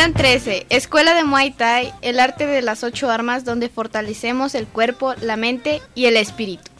Clan 0.00 0.14
13, 0.14 0.66
Escuela 0.70 1.12
de 1.12 1.24
Muay 1.24 1.50
Thai, 1.50 1.92
el 2.00 2.20
arte 2.20 2.46
de 2.46 2.62
las 2.62 2.84
ocho 2.84 3.10
armas 3.10 3.44
donde 3.44 3.68
fortalecemos 3.68 4.54
el 4.54 4.66
cuerpo, 4.66 5.12
la 5.20 5.36
mente 5.36 5.82
y 5.94 6.06
el 6.06 6.16
espíritu. 6.16 6.70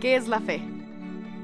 ¿Qué 0.00 0.16
es 0.16 0.26
la 0.26 0.40
fe? 0.40 0.60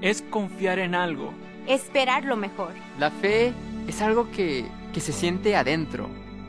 Es 0.00 0.22
confiar 0.22 0.80
en 0.80 0.96
algo. 0.96 1.32
Esperar 1.68 2.24
lo 2.24 2.36
mejor. 2.36 2.72
La 2.98 3.12
fe 3.12 3.52
es 3.86 4.02
algo 4.02 4.32
que, 4.32 4.66
que 4.92 4.98
se 4.98 5.12
siente 5.12 5.54
adentro, 5.54 6.10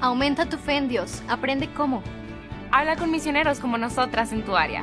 Aumenta 0.00 0.46
tu 0.46 0.58
fe 0.58 0.76
en 0.76 0.88
Dios. 0.88 1.22
Aprende 1.28 1.68
cómo. 1.74 2.02
Habla 2.70 2.96
con 2.96 3.10
misioneros 3.10 3.60
como 3.60 3.78
nosotras 3.78 4.32
en 4.32 4.42
tu 4.42 4.56
área. 4.56 4.82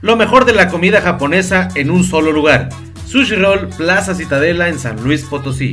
Lo 0.00 0.16
mejor 0.16 0.44
de 0.44 0.52
la 0.52 0.68
comida 0.68 1.00
japonesa 1.00 1.68
en 1.74 1.90
un 1.90 2.02
solo 2.02 2.32
lugar. 2.32 2.68
Sushi 3.06 3.36
Roll 3.36 3.68
Plaza 3.68 4.14
Citadela 4.14 4.68
en 4.68 4.78
San 4.78 5.02
Luis 5.02 5.22
Potosí. 5.24 5.72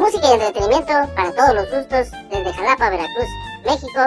música 0.00 0.28
y 0.30 0.32
entretenimiento 0.32 0.92
para 1.14 1.34
todos 1.34 1.54
los 1.54 1.70
gustos 1.70 2.10
desde 2.30 2.52
Jalapa, 2.54 2.88
Veracruz, 2.88 3.28
México. 3.66 4.00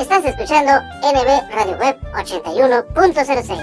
Estás 0.00 0.24
escuchando 0.24 0.72
NB 1.02 1.54
Radio 1.54 1.76
Web 1.78 2.00
81.06. 2.14 3.62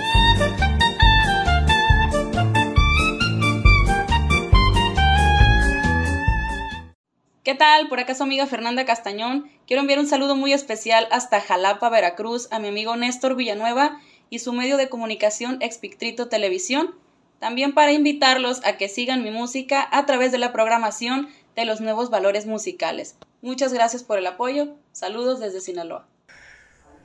¿Qué 7.44 7.54
tal? 7.54 7.90
Por 7.90 8.00
acá 8.00 8.16
su 8.16 8.24
amiga 8.24 8.48
Fernanda 8.48 8.86
Castañón. 8.86 9.52
Quiero 9.68 9.82
enviar 9.82 10.00
un 10.00 10.08
saludo 10.08 10.38
muy 10.38 10.54
especial 10.54 11.10
hasta 11.12 11.42
Jalapa, 11.42 11.90
Veracruz, 11.90 12.48
a 12.52 12.60
mi 12.60 12.70
amigo 12.70 12.96
Néstor 12.96 13.36
Villanueva 13.36 14.00
y 14.30 14.40
su 14.40 14.54
medio 14.54 14.78
de 14.78 14.88
comunicación 14.88 15.58
Expictrito 15.62 16.30
Televisión. 16.30 16.96
También 17.40 17.74
para 17.74 17.92
invitarlos 17.92 18.66
a 18.66 18.78
que 18.78 18.90
sigan 18.90 19.24
mi 19.24 19.32
música 19.32 19.88
a 19.92 20.06
través 20.06 20.32
de 20.32 20.40
la 20.40 20.52
programación 20.54 21.28
de 21.58 21.66
los 21.66 21.82
nuevos 21.82 22.12
valores 22.12 22.46
musicales. 22.46 23.16
Muchas 23.42 23.74
gracias 23.74 24.04
por 24.04 24.20
el 24.20 24.28
apoyo. 24.28 24.76
Saludos 24.92 25.40
desde 25.40 25.60
Sinaloa. 25.60 26.08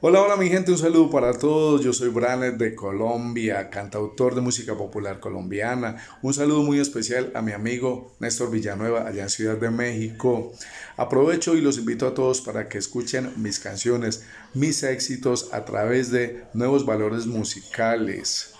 Hola, 0.02 0.20
hola 0.20 0.36
mi 0.36 0.48
gente, 0.48 0.72
un 0.72 0.78
saludo 0.78 1.10
para 1.10 1.32
todos. 1.32 1.80
Yo 1.80 1.92
soy 1.92 2.10
Branet 2.10 2.56
de 2.56 2.74
Colombia, 2.74 3.70
cantautor 3.70 4.34
de 4.34 4.40
música 4.42 4.76
popular 4.76 5.20
colombiana. 5.20 5.96
Un 6.22 6.34
saludo 6.34 6.62
muy 6.64 6.80
especial 6.80 7.30
a 7.34 7.40
mi 7.40 7.52
amigo 7.52 8.12
Néstor 8.18 8.50
Villanueva 8.50 9.06
allá 9.06 9.22
en 9.22 9.30
Ciudad 9.30 9.56
de 9.56 9.70
México. 9.70 10.52
Aprovecho 10.96 11.54
y 11.54 11.62
los 11.62 11.78
invito 11.78 12.06
a 12.06 12.14
todos 12.14 12.42
para 12.42 12.68
que 12.68 12.78
escuchen 12.78 13.32
mis 13.36 13.58
canciones, 13.58 14.26
mis 14.52 14.82
éxitos 14.82 15.48
a 15.54 15.64
través 15.64 16.10
de 16.10 16.44
nuevos 16.52 16.84
valores 16.84 17.24
musicales 17.26 18.54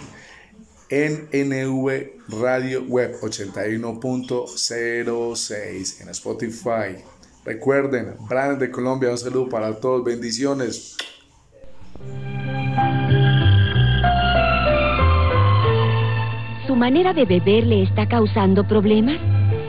en 0.93 1.27
NV 1.33 1.89
Radio 2.43 2.83
Web 2.83 3.15
81.06 3.23 6.03
en 6.03 6.09
Spotify. 6.11 7.03
Recuerden, 7.47 8.17
Brand 8.29 8.59
de 8.59 8.71
Colombia, 8.71 9.11
un 9.11 9.17
saludo 9.17 9.49
para 9.49 9.81
todos, 9.81 10.05
bendiciones. 10.05 10.99
¿Su 16.67 16.77
manera 16.77 17.15
de 17.15 17.25
beber 17.25 17.67
le 17.67 17.85
está 17.85 18.07
causando 18.07 18.69
problemas? 18.69 19.17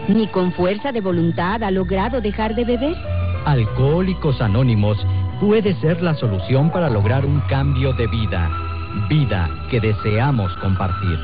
¿Ni 0.09 0.29
con 0.29 0.51
fuerza 0.51 0.91
de 0.91 0.99
voluntad 0.99 1.63
ha 1.63 1.71
logrado 1.71 2.19
dejar 2.19 2.53
de 2.53 2.65
beber? 2.65 2.97
Alcohólicos 3.45 4.41
Anónimos 4.41 4.97
puede 5.39 5.79
ser 5.79 6.01
la 6.01 6.15
solución 6.15 6.69
para 6.69 6.89
lograr 6.89 7.25
un 7.25 7.39
cambio 7.47 7.93
de 7.93 8.07
vida 8.07 8.72
vida 9.09 9.49
que 9.69 9.79
deseamos 9.79 10.51
compartir. 10.57 11.19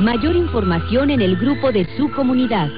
Mayor 0.00 0.36
información 0.36 1.10
en 1.10 1.20
el 1.20 1.36
grupo 1.36 1.72
de 1.72 1.86
su 1.96 2.10
comunidad. 2.12 2.68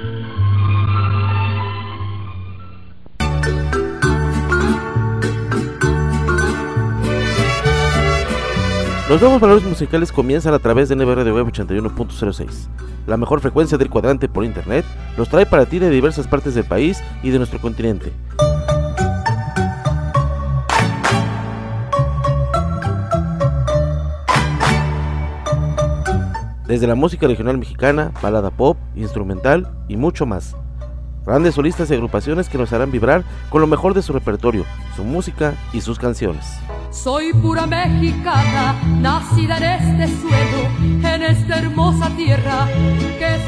Los 9.11 9.21
nuevos 9.21 9.41
valores 9.41 9.65
musicales 9.65 10.13
comienzan 10.13 10.55
a 10.55 10.61
través 10.61 10.89
de 10.89 10.95
NBR 10.95 11.25
de 11.25 11.33
Web 11.33 11.49
81.06. 11.49 12.69
La 13.09 13.17
mejor 13.17 13.41
frecuencia 13.41 13.77
del 13.77 13.91
cuadrante 13.91 14.29
por 14.29 14.45
internet 14.45 14.85
los 15.17 15.29
trae 15.29 15.47
para 15.47 15.67
ti 15.67 15.81
de 15.81 15.91
diversas 15.91 16.29
partes 16.29 16.55
del 16.55 16.65
país 16.65 17.03
y 17.23 17.31
de 17.31 17.39
nuestro 17.39 17.61
continente. 17.61 18.13
Desde 26.71 26.87
la 26.87 26.95
música 26.95 27.27
regional 27.27 27.59
mexicana, 27.59 28.13
balada 28.23 28.53
pop, 28.53 28.77
instrumental 28.95 29.69
y 29.89 29.97
mucho 29.97 30.25
más. 30.25 30.55
Grandes 31.27 31.57
solistas 31.57 31.91
y 31.91 31.95
agrupaciones 31.95 32.49
que 32.49 32.59
nos 32.59 32.73
harán 32.73 32.93
vibrar 32.93 33.25
con 33.49 33.61
lo 33.61 33.67
mejor 33.67 33.93
de 33.93 34.03
su 34.03 34.13
repertorio, 34.13 34.65
su 34.95 35.03
música 35.03 35.55
y 35.73 35.81
sus 35.81 35.99
canciones. 35.99 36.47
Soy 36.93 37.33
pura 37.33 37.67
mexicana, 37.67 38.81
nacida 39.01 39.57
en 39.57 40.01
este 40.01 40.17
suelo, 40.21 41.13
en 41.13 41.23
esta 41.25 41.59
hermosa 41.59 42.09
tierra 42.11 42.69
que 43.19 43.35
es 43.35 43.43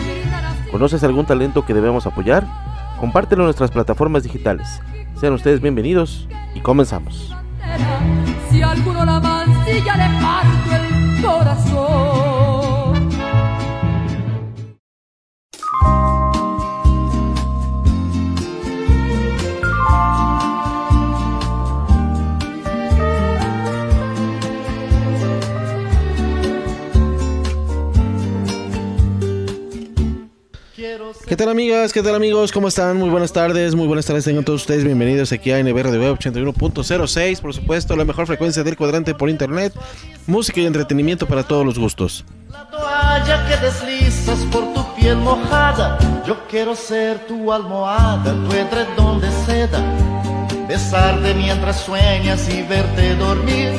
¿Conoces 0.72 1.04
algún 1.04 1.25
talento 1.25 1.64
que 1.64 1.75
debemos 1.75 2.08
apoyar? 2.08 2.44
Compártelo 2.98 3.44
en 3.44 3.46
nuestras 3.46 3.70
plataformas 3.70 4.25
digitales. 4.25 4.80
Sean 5.14 5.32
ustedes 5.32 5.60
bienvenidos 5.60 6.26
y 6.56 6.60
comenzamos. 6.60 7.32
Si 8.50 8.60
alguno 8.62 9.04
la 9.04 9.20
mancilla 9.20 9.96
le 9.96 10.20
parto 10.20 10.75
el 10.75 11.22
corazón. 11.22 11.91
Tal 31.42 31.50
amigas? 31.50 31.92
¿Qué 31.92 32.04
tal 32.04 32.14
amigos? 32.14 32.52
¿Cómo 32.52 32.68
están? 32.68 32.98
Muy 32.98 33.10
buenas 33.10 33.32
tardes, 33.32 33.74
muy 33.74 33.88
buenas 33.88 34.06
tardes 34.06 34.24
tengan 34.24 34.44
todos 34.44 34.60
ustedes 34.60 34.84
bienvenidos 34.84 35.32
aquí 35.32 35.50
a 35.50 35.58
NBR 35.60 35.90
de 35.90 35.98
Web 35.98 36.16
81.06, 36.16 37.40
por 37.40 37.52
supuesto, 37.52 37.96
la 37.96 38.04
mejor 38.04 38.28
frecuencia 38.28 38.62
del 38.62 38.76
cuadrante 38.76 39.12
por 39.12 39.28
internet, 39.28 39.74
música 40.28 40.60
y 40.60 40.66
entretenimiento 40.66 41.26
para 41.26 41.42
todos 41.42 41.66
los 41.66 41.80
gustos. 41.80 42.24
La 42.48 42.70
toalla 42.70 43.48
que 43.48 43.56
deslizas 43.56 44.38
por 44.52 44.72
tu 44.72 44.94
piel 44.94 45.16
mojada, 45.16 45.98
yo 46.24 46.36
quiero 46.48 46.76
ser 46.76 47.18
tu 47.26 47.52
almohada, 47.52 48.34
tu 48.46 48.52
edredón 48.52 49.20
de 49.20 49.32
seda, 49.44 49.82
besarte 50.68 51.34
mientras 51.34 51.80
sueñas 51.80 52.48
y 52.54 52.62
verte 52.62 53.16
dormir, 53.16 53.72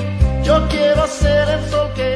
yo 0.44 0.68
quiero 0.68 1.08
ser 1.08 1.48
el 1.48 1.70
sol 1.70 1.90
que 1.96 2.13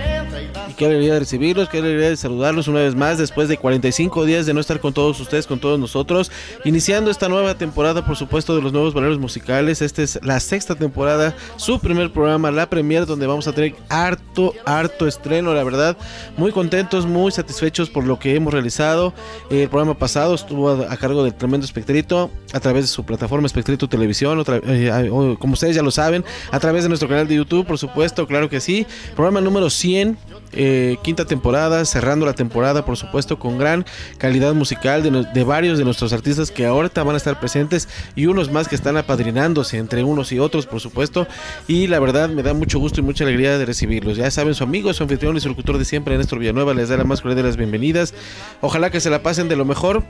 qué 0.78 0.86
alegría 0.86 1.14
de 1.14 1.20
recibirlos, 1.20 1.68
qué 1.68 1.80
alegría 1.80 2.10
de 2.10 2.16
saludarlos 2.16 2.68
una 2.68 2.80
vez 2.80 2.96
más 2.96 3.18
después 3.18 3.50
de 3.50 3.58
45 3.58 4.26
días 4.26 4.46
de 4.46 4.54
no 4.54 4.62
estar 4.62 4.80
con 4.80 4.94
todos 4.94 5.20
ustedes, 5.20 5.48
con 5.48 5.60
todos 5.60 5.80
nosotros, 5.80 6.32
iniciando 6.64 7.12
esta 7.12 7.28
nueva 7.28 7.56
temporada, 7.56 8.06
por 8.06 8.16
supuesto, 8.16 8.56
de 8.56 8.62
los 8.62 8.72
nuevos 8.72 8.94
valores 8.94 9.18
musicales. 9.18 9.82
Esta 9.82 10.04
es 10.04 10.20
la 10.24 10.40
sexta 10.40 10.76
temporada, 10.76 11.36
su 11.58 11.80
primer 11.80 12.14
programa, 12.14 12.52
la 12.52 12.70
premier, 12.70 13.06
donde 13.06 13.26
vamos 13.26 13.48
a 13.48 13.54
tener 13.54 13.76
harto, 13.90 14.54
harto 14.66 15.08
estreno, 15.08 15.54
la 15.54 15.64
verdad. 15.64 15.98
Muy 16.38 16.52
contentos, 16.52 17.08
muy 17.08 17.32
satisfechos 17.32 17.90
por 17.90 18.06
lo 18.06 18.20
que 18.20 18.36
hemos 18.36 18.54
realizado. 18.54 19.14
El 19.50 19.68
programa 19.70 19.98
pasado 19.98 20.36
estuvo 20.36 20.70
a, 20.70 20.98
cargo 20.98 21.24
del 21.24 21.34
tremendo 21.34 21.66
Espectrito 21.66 22.30
a 22.54 22.60
través 22.60 22.84
de 22.84 22.88
su 22.88 23.04
plataforma 23.04 23.48
Espectrito 23.48 23.90
Televisión, 23.90 24.44
eh, 24.48 25.10
como 25.40 25.54
ustedes 25.54 25.76
ya 25.76 25.82
lo 25.82 25.92
saben, 25.92 26.24
a 26.52 26.60
través 26.60 26.84
de 26.84 26.90
nuestro 26.90 27.10
canal 27.10 27.28
de 27.28 27.36
YouTube, 27.36 27.66
por 27.66 27.80
supuesto, 27.80 28.28
claro 28.28 28.48
que 28.48 28.60
sí. 28.60 28.86
Programa 29.16 29.42
número 29.42 29.72
100 29.72 30.18
eh, 30.54 30.98
quinta 31.04 31.26
temporada, 31.26 31.84
cerrando 31.86 32.26
la 32.26 32.34
temporada, 32.34 32.86
por 32.86 32.98
supuesto, 32.98 33.40
con 33.40 33.58
gran 33.58 33.86
calidad 34.18 34.54
musical 34.54 35.04
de, 35.04 35.44
varios 35.44 35.78
de 35.78 35.86
nuestros 35.86 36.14
artistas 36.14 36.52
que 36.52 36.66
ahorita 36.66 37.04
van 37.04 37.16
a 37.16 37.18
estar 37.18 37.40
presentes 37.40 37.88
y 38.16 38.26
unos 38.26 38.52
más 38.52 38.68
que 38.68 38.76
están 38.76 38.98
apadrinándose 38.98 39.78
entre 39.78 40.04
unos 40.04 40.32
y 40.32 40.40
otros, 40.40 40.66
por 40.66 40.80
supuesto. 40.80 41.28
Y 41.68 41.88
la 41.88 42.00
verdad 42.00 42.30
me 42.30 42.44
da 42.44 42.54
mucho 42.54 42.80
gusto 42.80 43.02
y 43.02 43.04
mucha 43.04 43.24
alegría 43.24 43.58
de 43.58 43.66
recibirlos. 43.66 44.18
Ya 44.18 44.32
saben, 44.32 44.56
su 44.56 44.64
amigo, 44.64 44.94
su 44.94 45.04
anfitrión 45.04 45.38
y 45.38 45.40
su 45.40 45.50
locutor 45.50 45.78
de 45.78 45.86
siempre, 45.86 46.18
Néstor 46.18 46.40
Villanueva, 46.40 46.74
les 46.74 46.90
da 46.90 46.98
la 46.98 47.04
más 47.04 47.22
cordial 47.22 47.38
de 47.38 47.48
las 47.48 47.58
bienvenidas. 47.58 48.14
Ojalá 48.62 48.90
que 48.90 49.00
se 49.00 49.10
la 49.10 49.24
pasen 49.24 49.50
de 49.50 49.56
lo 49.56 49.66
mejor 49.66 50.04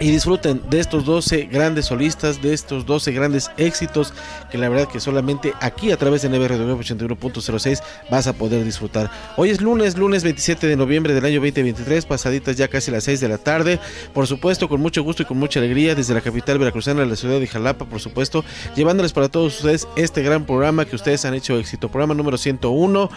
y 0.00 0.10
disfruten 0.10 0.60
de 0.68 0.80
estos 0.80 1.04
12 1.04 1.44
grandes 1.46 1.86
solistas, 1.86 2.42
de 2.42 2.52
estos 2.52 2.84
12 2.84 3.12
grandes 3.12 3.50
éxitos 3.56 4.12
que 4.50 4.58
la 4.58 4.68
verdad 4.68 4.88
que 4.88 5.00
solamente 5.00 5.54
aquí 5.60 5.92
a 5.92 5.96
través 5.96 6.22
de 6.22 6.28
NBR 6.28 6.58
81.06 6.58 7.82
vas 8.10 8.26
a 8.26 8.32
poder 8.32 8.64
disfrutar. 8.64 9.10
Hoy 9.36 9.50
es 9.50 9.60
lunes, 9.60 9.96
lunes 9.96 10.24
27 10.24 10.66
de 10.66 10.76
noviembre 10.76 11.14
del 11.14 11.24
año 11.24 11.40
2023, 11.40 12.06
pasaditas 12.06 12.56
ya 12.56 12.68
casi 12.68 12.90
las 12.90 13.04
6 13.04 13.20
de 13.20 13.28
la 13.28 13.38
tarde, 13.38 13.78
por 14.12 14.26
supuesto 14.26 14.68
con 14.68 14.80
mucho 14.80 15.02
gusto 15.02 15.22
y 15.22 15.26
con 15.26 15.38
mucha 15.38 15.60
alegría 15.60 15.94
desde 15.94 16.14
la 16.14 16.20
capital 16.20 16.58
veracruzana 16.58 17.04
la 17.04 17.16
ciudad 17.16 17.38
de 17.38 17.46
Jalapa, 17.46 17.84
por 17.84 18.00
supuesto, 18.00 18.44
llevándoles 18.74 19.12
para 19.12 19.28
todos 19.28 19.56
ustedes 19.56 19.86
este 19.96 20.22
gran 20.22 20.44
programa 20.44 20.84
que 20.84 20.96
ustedes 20.96 21.24
han 21.24 21.34
hecho 21.34 21.58
éxito, 21.58 21.88
programa 21.88 22.14
número 22.14 22.36
101, 22.36 23.10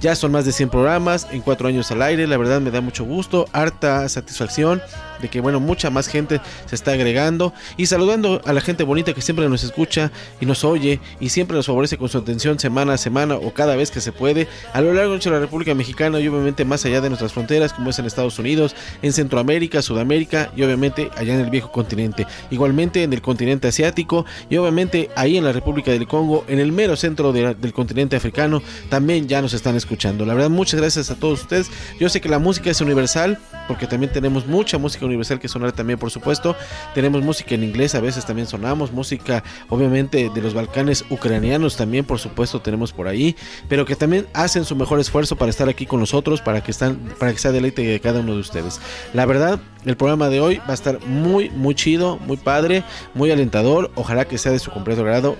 ya 0.00 0.16
son 0.16 0.32
más 0.32 0.44
de 0.44 0.52
100 0.52 0.70
programas 0.70 1.28
en 1.30 1.40
4 1.42 1.68
años 1.68 1.90
al 1.90 2.02
aire, 2.02 2.26
la 2.26 2.36
verdad 2.36 2.60
me 2.60 2.70
da 2.70 2.80
mucho 2.80 3.04
gusto, 3.04 3.46
harta 3.52 4.08
satisfacción 4.08 4.82
de 5.20 5.28
que 5.28 5.40
bueno, 5.40 5.60
mucha 5.60 5.90
más 5.90 6.08
gente 6.08 6.40
se 6.66 6.74
está 6.74 6.92
agregando 6.92 7.52
y 7.76 7.86
saludando 7.86 8.40
a 8.44 8.52
la 8.52 8.60
gente 8.60 8.84
bonita 8.84 9.14
que 9.14 9.22
siempre 9.22 9.48
nos 9.48 9.64
escucha 9.64 10.10
y 10.40 10.46
nos 10.46 10.64
oye 10.64 11.00
y 11.20 11.28
siempre 11.28 11.56
nos 11.56 11.66
favorece 11.66 11.96
con 11.96 12.08
su 12.08 12.18
atención 12.18 12.58
semana 12.58 12.94
a 12.94 12.98
semana 12.98 13.36
o 13.36 13.52
cada 13.52 13.76
vez 13.76 13.90
que 13.90 14.00
se 14.00 14.12
puede 14.12 14.48
a 14.72 14.80
lo 14.80 14.92
largo 14.92 15.18
de 15.18 15.30
la 15.30 15.40
República 15.40 15.74
Mexicana 15.74 16.20
y 16.20 16.28
obviamente 16.28 16.64
más 16.64 16.84
allá 16.84 17.00
de 17.00 17.08
nuestras 17.08 17.32
fronteras 17.32 17.72
como 17.72 17.90
es 17.90 17.98
en 17.98 18.06
Estados 18.06 18.38
Unidos, 18.38 18.74
en 19.02 19.12
Centroamérica, 19.12 19.82
Sudamérica 19.82 20.50
y 20.56 20.62
obviamente 20.62 21.10
allá 21.16 21.34
en 21.34 21.40
el 21.40 21.50
viejo 21.50 21.70
continente, 21.70 22.26
igualmente 22.50 23.02
en 23.02 23.12
el 23.12 23.22
continente 23.22 23.68
asiático 23.68 24.26
y 24.50 24.56
obviamente 24.56 25.10
ahí 25.16 25.36
en 25.36 25.44
la 25.44 25.52
República 25.52 25.90
del 25.90 26.06
Congo, 26.06 26.44
en 26.48 26.58
el 26.58 26.72
mero 26.72 26.96
centro 26.96 27.32
del 27.32 27.72
continente 27.72 28.16
africano, 28.16 28.62
también 28.88 29.28
ya 29.28 29.40
nos 29.42 29.54
están 29.54 29.76
escuchando. 29.76 30.26
La 30.26 30.34
verdad, 30.34 30.50
muchas 30.50 30.80
gracias 30.80 31.10
a 31.10 31.16
todos 31.16 31.42
ustedes. 31.42 31.70
Yo 31.98 32.08
sé 32.08 32.20
que 32.20 32.28
la 32.28 32.38
música 32.38 32.70
es 32.70 32.80
universal 32.80 33.38
porque 33.68 33.86
también 33.86 34.12
tenemos 34.12 34.46
mucha 34.46 34.78
música 34.78 35.03
universal 35.06 35.40
que 35.40 35.48
sonar 35.48 35.72
también, 35.72 35.98
por 35.98 36.10
supuesto. 36.10 36.56
Tenemos 36.94 37.22
música 37.22 37.54
en 37.54 37.64
inglés, 37.64 37.94
a 37.94 38.00
veces 38.00 38.24
también 38.24 38.46
sonamos, 38.46 38.92
música 38.92 39.42
obviamente 39.68 40.30
de 40.34 40.40
los 40.40 40.54
Balcanes 40.54 41.04
ucranianos 41.10 41.76
también, 41.76 42.04
por 42.04 42.18
supuesto, 42.18 42.60
tenemos 42.60 42.92
por 42.92 43.08
ahí, 43.08 43.36
pero 43.68 43.84
que 43.84 43.96
también 43.96 44.26
hacen 44.32 44.64
su 44.64 44.76
mejor 44.76 45.00
esfuerzo 45.00 45.36
para 45.36 45.50
estar 45.50 45.68
aquí 45.68 45.86
con 45.86 46.00
nosotros, 46.00 46.40
para 46.40 46.62
que 46.62 46.70
están, 46.70 46.96
para 47.18 47.32
que 47.32 47.38
sea 47.38 47.52
deleite 47.52 47.82
de 47.82 48.00
cada 48.00 48.20
uno 48.20 48.34
de 48.34 48.40
ustedes. 48.40 48.80
La 49.12 49.26
verdad, 49.26 49.60
el 49.84 49.96
programa 49.96 50.28
de 50.28 50.40
hoy 50.40 50.58
va 50.58 50.70
a 50.70 50.74
estar 50.74 51.04
muy, 51.06 51.50
muy 51.50 51.74
chido, 51.74 52.18
muy 52.18 52.36
padre, 52.36 52.84
muy 53.14 53.30
alentador. 53.30 53.90
Ojalá 53.94 54.24
que 54.24 54.38
sea 54.38 54.52
de 54.52 54.58
su 54.58 54.70
completo 54.70 55.04
grado. 55.04 55.36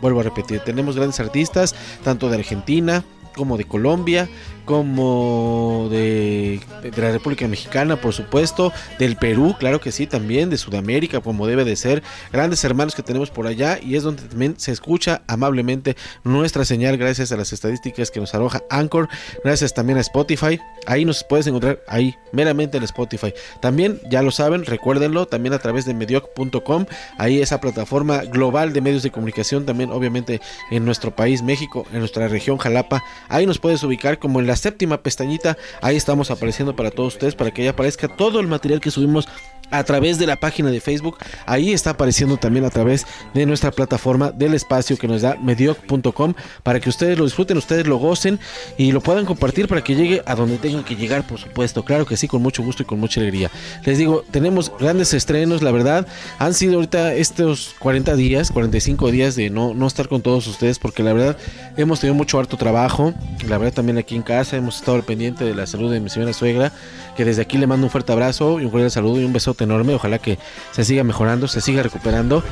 vuelvo 0.00 0.20
a 0.20 0.22
repetir, 0.22 0.60
tenemos 0.60 0.96
grandes 0.96 1.20
artistas, 1.20 1.74
tanto 2.04 2.28
de 2.28 2.36
Argentina, 2.36 3.04
como 3.34 3.56
de 3.56 3.64
Colombia, 3.64 4.28
como 4.66 5.88
de, 5.90 6.60
la 6.96 7.12
República 7.12 7.46
Mexicana, 7.46 7.96
por 7.96 8.12
supuesto, 8.12 8.72
del 8.98 9.16
Perú, 9.16 9.54
claro 9.58 9.80
que 9.80 9.92
sí, 9.92 10.06
también, 10.06 10.50
de 10.50 10.58
Sudamérica, 10.58 11.20
como 11.20 11.46
debe 11.46 11.64
de 11.64 11.76
ser, 11.76 12.02
grandes 12.32 12.62
hermanos 12.64 12.94
que 12.94 13.02
tenemos 13.02 13.30
por 13.30 13.46
allá 13.46 13.78
y 13.80 13.94
es 13.94 14.02
donde 14.02 14.24
también 14.24 14.58
se 14.58 14.72
escucha 14.72 15.22
amablemente 15.28 15.96
nuestra 16.24 16.64
señal 16.64 16.96
gracias 16.96 17.30
a 17.30 17.36
las 17.36 17.52
estadísticas 17.52 18.10
que 18.10 18.18
nos 18.18 18.34
arroja 18.34 18.62
Anchor, 18.68 19.08
gracias 19.44 19.72
también 19.72 19.98
a 19.98 20.00
Spotify, 20.00 20.58
ahí 20.86 21.04
nos 21.04 21.22
puedes 21.22 21.46
encontrar 21.46 21.80
ahí, 21.86 22.16
meramente 22.32 22.76
en 22.76 22.82
Spotify. 22.82 23.32
También, 23.60 24.00
ya 24.10 24.20
lo 24.22 24.32
saben, 24.32 24.64
recuérdenlo, 24.64 25.26
también 25.26 25.54
a 25.54 25.60
través 25.60 25.84
de 25.84 25.94
medioc.com, 25.94 26.86
ahí 27.18 27.40
esa 27.40 27.60
plataforma 27.60 28.22
global 28.24 28.72
de 28.72 28.80
medios 28.80 29.04
de 29.04 29.12
comunicación, 29.12 29.64
también 29.64 29.92
obviamente 29.92 30.40
en 30.72 30.84
nuestro 30.84 31.14
país, 31.14 31.42
México, 31.42 31.86
en 31.92 32.00
nuestra 32.00 32.26
región 32.26 32.58
Jalapa, 32.58 33.04
ahí 33.28 33.46
nos 33.46 33.60
puedes 33.60 33.84
ubicar 33.84 34.18
como 34.18 34.40
en 34.40 34.48
la 34.48 34.55
séptima 34.56 35.02
pestañita, 35.02 35.56
ahí 35.80 35.96
estamos 35.96 36.30
apareciendo 36.30 36.76
para 36.76 36.90
todos 36.90 37.14
ustedes, 37.14 37.34
para 37.34 37.50
que 37.52 37.64
ya 37.64 37.70
aparezca 37.70 38.08
todo 38.08 38.40
el 38.40 38.46
material 38.46 38.80
que 38.80 38.90
subimos 38.90 39.28
a 39.70 39.84
través 39.84 40.18
de 40.18 40.26
la 40.26 40.36
página 40.36 40.70
de 40.70 40.80
Facebook. 40.80 41.18
Ahí 41.46 41.72
está 41.72 41.90
apareciendo 41.90 42.36
también 42.36 42.64
a 42.64 42.70
través 42.70 43.06
de 43.34 43.46
nuestra 43.46 43.70
plataforma 43.70 44.30
del 44.30 44.54
espacio 44.54 44.96
que 44.96 45.08
nos 45.08 45.22
da 45.22 45.36
medioc.com 45.36 46.34
para 46.62 46.80
que 46.80 46.88
ustedes 46.88 47.18
lo 47.18 47.24
disfruten, 47.24 47.56
ustedes 47.56 47.86
lo 47.86 47.96
gocen 47.98 48.38
y 48.78 48.92
lo 48.92 49.00
puedan 49.00 49.24
compartir 49.24 49.68
para 49.68 49.82
que 49.82 49.94
llegue 49.94 50.22
a 50.26 50.34
donde 50.34 50.58
tengan 50.58 50.84
que 50.84 50.96
llegar, 50.96 51.26
por 51.26 51.38
supuesto. 51.38 51.84
Claro 51.84 52.06
que 52.06 52.16
sí, 52.16 52.28
con 52.28 52.42
mucho 52.42 52.62
gusto 52.62 52.82
y 52.82 52.86
con 52.86 53.00
mucha 53.00 53.20
alegría. 53.20 53.50
Les 53.84 53.98
digo, 53.98 54.24
tenemos 54.30 54.72
grandes 54.78 55.14
estrenos, 55.14 55.62
la 55.62 55.70
verdad. 55.70 56.06
Han 56.38 56.54
sido 56.54 56.76
ahorita 56.76 57.14
estos 57.14 57.74
40 57.78 58.16
días, 58.16 58.50
45 58.50 59.10
días 59.10 59.36
de 59.36 59.50
no, 59.50 59.74
no 59.74 59.86
estar 59.86 60.08
con 60.08 60.22
todos 60.22 60.46
ustedes 60.46 60.78
porque 60.78 61.02
la 61.02 61.12
verdad 61.12 61.36
hemos 61.76 62.00
tenido 62.00 62.14
mucho 62.14 62.38
harto 62.38 62.56
trabajo. 62.56 63.14
La 63.48 63.58
verdad 63.58 63.74
también 63.74 63.98
aquí 63.98 64.14
en 64.14 64.22
casa 64.22 64.56
hemos 64.56 64.76
estado 64.76 64.96
al 64.96 65.04
pendiente 65.04 65.44
de 65.44 65.54
la 65.54 65.66
salud 65.66 65.92
de 65.92 66.00
mi 66.00 66.10
señora 66.10 66.32
suegra, 66.32 66.72
que 67.16 67.24
desde 67.24 67.42
aquí 67.42 67.58
le 67.58 67.66
mando 67.66 67.86
un 67.86 67.90
fuerte 67.90 68.12
abrazo 68.12 68.60
y 68.60 68.64
un 68.64 68.70
cordial 68.70 68.90
saludo 68.90 69.20
y 69.20 69.24
un 69.24 69.32
enorme. 69.64 69.94
Ojalá 69.94 70.18
que 70.18 70.38
se 70.72 70.84
siga 70.84 71.04
mejorando, 71.04 71.48
se 71.48 71.60
siga 71.60 71.82
recuperando. 71.82 72.42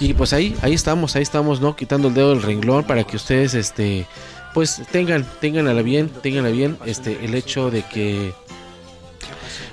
Y 0.00 0.14
pues 0.14 0.32
ahí, 0.32 0.56
ahí 0.62 0.74
estamos, 0.74 1.16
ahí 1.16 1.22
estamos, 1.22 1.60
¿no? 1.60 1.76
Quitando 1.76 2.08
el 2.08 2.14
dedo 2.14 2.30
del 2.30 2.42
renglón 2.42 2.84
para 2.84 3.04
que 3.04 3.16
ustedes, 3.16 3.54
este 3.54 4.06
pues 4.54 4.82
tengan, 4.92 5.26
tengan 5.40 5.66
a 5.66 5.74
la 5.74 5.82
bien, 5.82 6.08
tengan 6.22 6.46
a 6.46 6.50
bien 6.50 6.78
este 6.86 7.24
el 7.24 7.34
hecho 7.34 7.72
de 7.72 7.82
que 7.82 8.32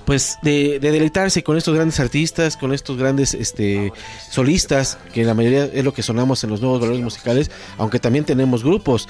pues 0.05 0.37
de, 0.41 0.79
deleitarse 0.79 1.43
con 1.43 1.57
estos 1.57 1.75
grandes 1.75 1.99
artistas, 1.99 2.57
con 2.57 2.73
estos 2.73 2.97
grandes 2.97 3.33
este, 3.33 3.91
solistas, 4.29 4.97
que 5.13 5.23
la 5.23 5.33
mayoría 5.33 5.65
es 5.65 5.83
lo 5.83 5.93
que 5.93 6.03
sonamos 6.03 6.43
en 6.43 6.49
los 6.49 6.61
nuevos 6.61 6.79
valores 6.79 7.01
musicales, 7.01 7.51
aunque 7.77 7.99
también 7.99 8.25
tenemos 8.25 8.63
grupos, 8.63 9.07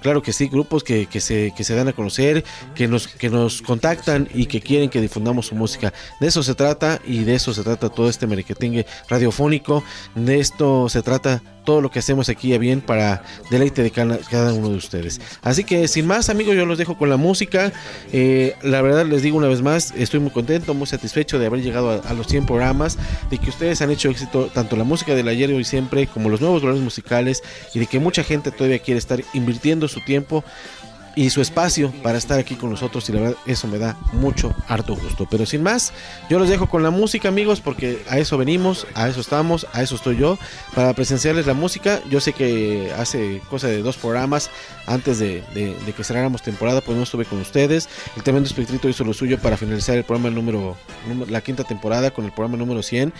claro, 0.00 0.22
que 0.22 0.32
sí, 0.32 0.48
grupos 0.48 0.84
que, 0.84 1.08
se, 1.20 1.52
que 1.56 1.64
se 1.64 1.74
dan 1.74 1.88
a 1.88 1.92
conocer, 1.92 2.44
que 2.74 2.88
nos, 2.88 3.08
que 3.08 3.30
nos 3.30 3.62
contactan 3.62 4.28
y 4.34 4.46
que 4.46 4.60
quieren 4.60 4.90
que 4.90 5.00
difundamos 5.00 5.46
su 5.46 5.54
música. 5.54 5.92
De 6.20 6.26
eso 6.28 6.42
se 6.42 6.54
trata 6.54 7.00
y 7.06 7.24
de 7.24 7.34
eso 7.34 7.54
se 7.54 7.62
trata 7.62 7.88
todo 7.88 8.08
este 8.08 8.26
merequetengue 8.26 8.86
radiofónico, 9.08 9.82
de 10.14 10.40
esto 10.40 10.88
se 10.88 11.02
trata 11.02 11.42
todo 11.66 11.82
lo 11.82 11.90
que 11.90 11.98
hacemos 11.98 12.30
aquí 12.30 12.54
a 12.54 12.58
bien 12.58 12.80
para 12.80 13.22
deleite 13.50 13.82
de 13.82 13.90
cada, 13.90 14.52
uno 14.54 14.70
de 14.70 14.76
ustedes. 14.76 15.20
Así 15.42 15.64
que 15.64 15.86
sin 15.88 16.06
más 16.06 16.30
amigos, 16.30 16.56
yo 16.56 16.64
los 16.64 16.78
dejo 16.78 16.96
con 16.96 17.10
la 17.10 17.18
música. 17.18 17.72
Eh, 18.12 18.54
la 18.62 18.80
verdad 18.80 19.04
les 19.04 19.20
digo 19.20 19.36
una 19.36 19.48
vez 19.48 19.60
más, 19.60 19.92
estoy 19.94 20.20
muy 20.20 20.30
contento, 20.30 20.72
muy 20.72 20.86
satisfecho 20.86 21.38
de 21.38 21.46
haber 21.46 21.60
llegado 21.60 22.02
a, 22.02 22.14
los 22.14 22.28
100 22.28 22.46
programas, 22.46 22.96
de 23.28 23.36
que 23.36 23.50
ustedes 23.50 23.82
han 23.82 23.90
hecho 23.90 24.08
éxito 24.08 24.46
tanto 24.46 24.76
la 24.76 24.84
música 24.84 25.14
del 25.14 25.28
ayer 25.28 25.50
y 25.50 25.54
hoy 25.54 25.64
siempre 25.64 26.06
como 26.06 26.30
los 26.30 26.40
nuevos 26.40 26.62
valores 26.62 26.82
musicales 26.82 27.42
y 27.74 27.80
de 27.80 27.86
que 27.86 27.98
mucha 27.98 28.22
gente 28.22 28.50
todavía 28.50 28.78
quiere 28.78 28.98
estar 28.98 29.22
invirtiendo 29.34 29.88
su 29.88 30.00
tiempo 30.00 30.44
y 31.16 31.30
su 31.30 31.40
espacio 31.40 31.90
para 32.02 32.18
estar 32.18 32.38
aquí 32.38 32.56
con 32.56 32.68
nosotros 32.68 33.08
y 33.08 33.12
la 33.12 33.20
verdad 33.20 33.36
eso 33.46 33.66
me 33.66 33.78
da 33.78 33.96
mucho 34.12 34.54
harto 34.68 34.94
gusto. 34.94 35.26
Pero 35.28 35.46
sin 35.46 35.62
más, 35.62 35.94
yo 36.28 36.38
los 36.38 36.50
dejo 36.50 36.68
con 36.68 36.82
la 36.82 36.90
música 36.90 37.28
amigos 37.28 37.62
porque 37.62 38.02
a 38.08 38.18
eso 38.18 38.36
venimos, 38.36 38.86
a 38.94 39.08
eso 39.08 39.20
estamos, 39.20 39.66
a 39.72 39.82
eso 39.82 39.94
estoy 39.94 40.18
yo, 40.18 40.38
para 40.74 40.92
presenciarles 40.92 41.46
la 41.46 41.54
música. 41.54 42.02
Yo 42.10 42.20
sé 42.20 42.34
que 42.34 42.92
hace 42.98 43.40
cosa 43.48 43.66
de 43.66 43.80
dos 43.80 43.96
programas 43.96 44.50
antes 44.86 45.18
de, 45.18 45.42
que 45.96 46.04
cerráramos 46.04 46.42
temporada 46.42 46.82
pues 46.82 46.98
no 46.98 47.04
estuve 47.04 47.24
con 47.24 47.40
ustedes. 47.40 47.88
El 48.14 48.22
tremendo 48.22 48.46
espectrito 48.46 48.86
hizo 48.86 49.02
lo 49.02 49.14
suyo 49.14 49.38
para 49.38 49.56
finalizar 49.56 49.96
el 49.96 50.04
programa 50.04 50.28
número, 50.30 50.76
la 51.30 51.40
quinta 51.40 51.64
temporada 51.64 52.10
con 52.10 52.26
el 52.26 52.32
programa 52.32 52.58
número 52.58 52.82
100, 52.82 53.14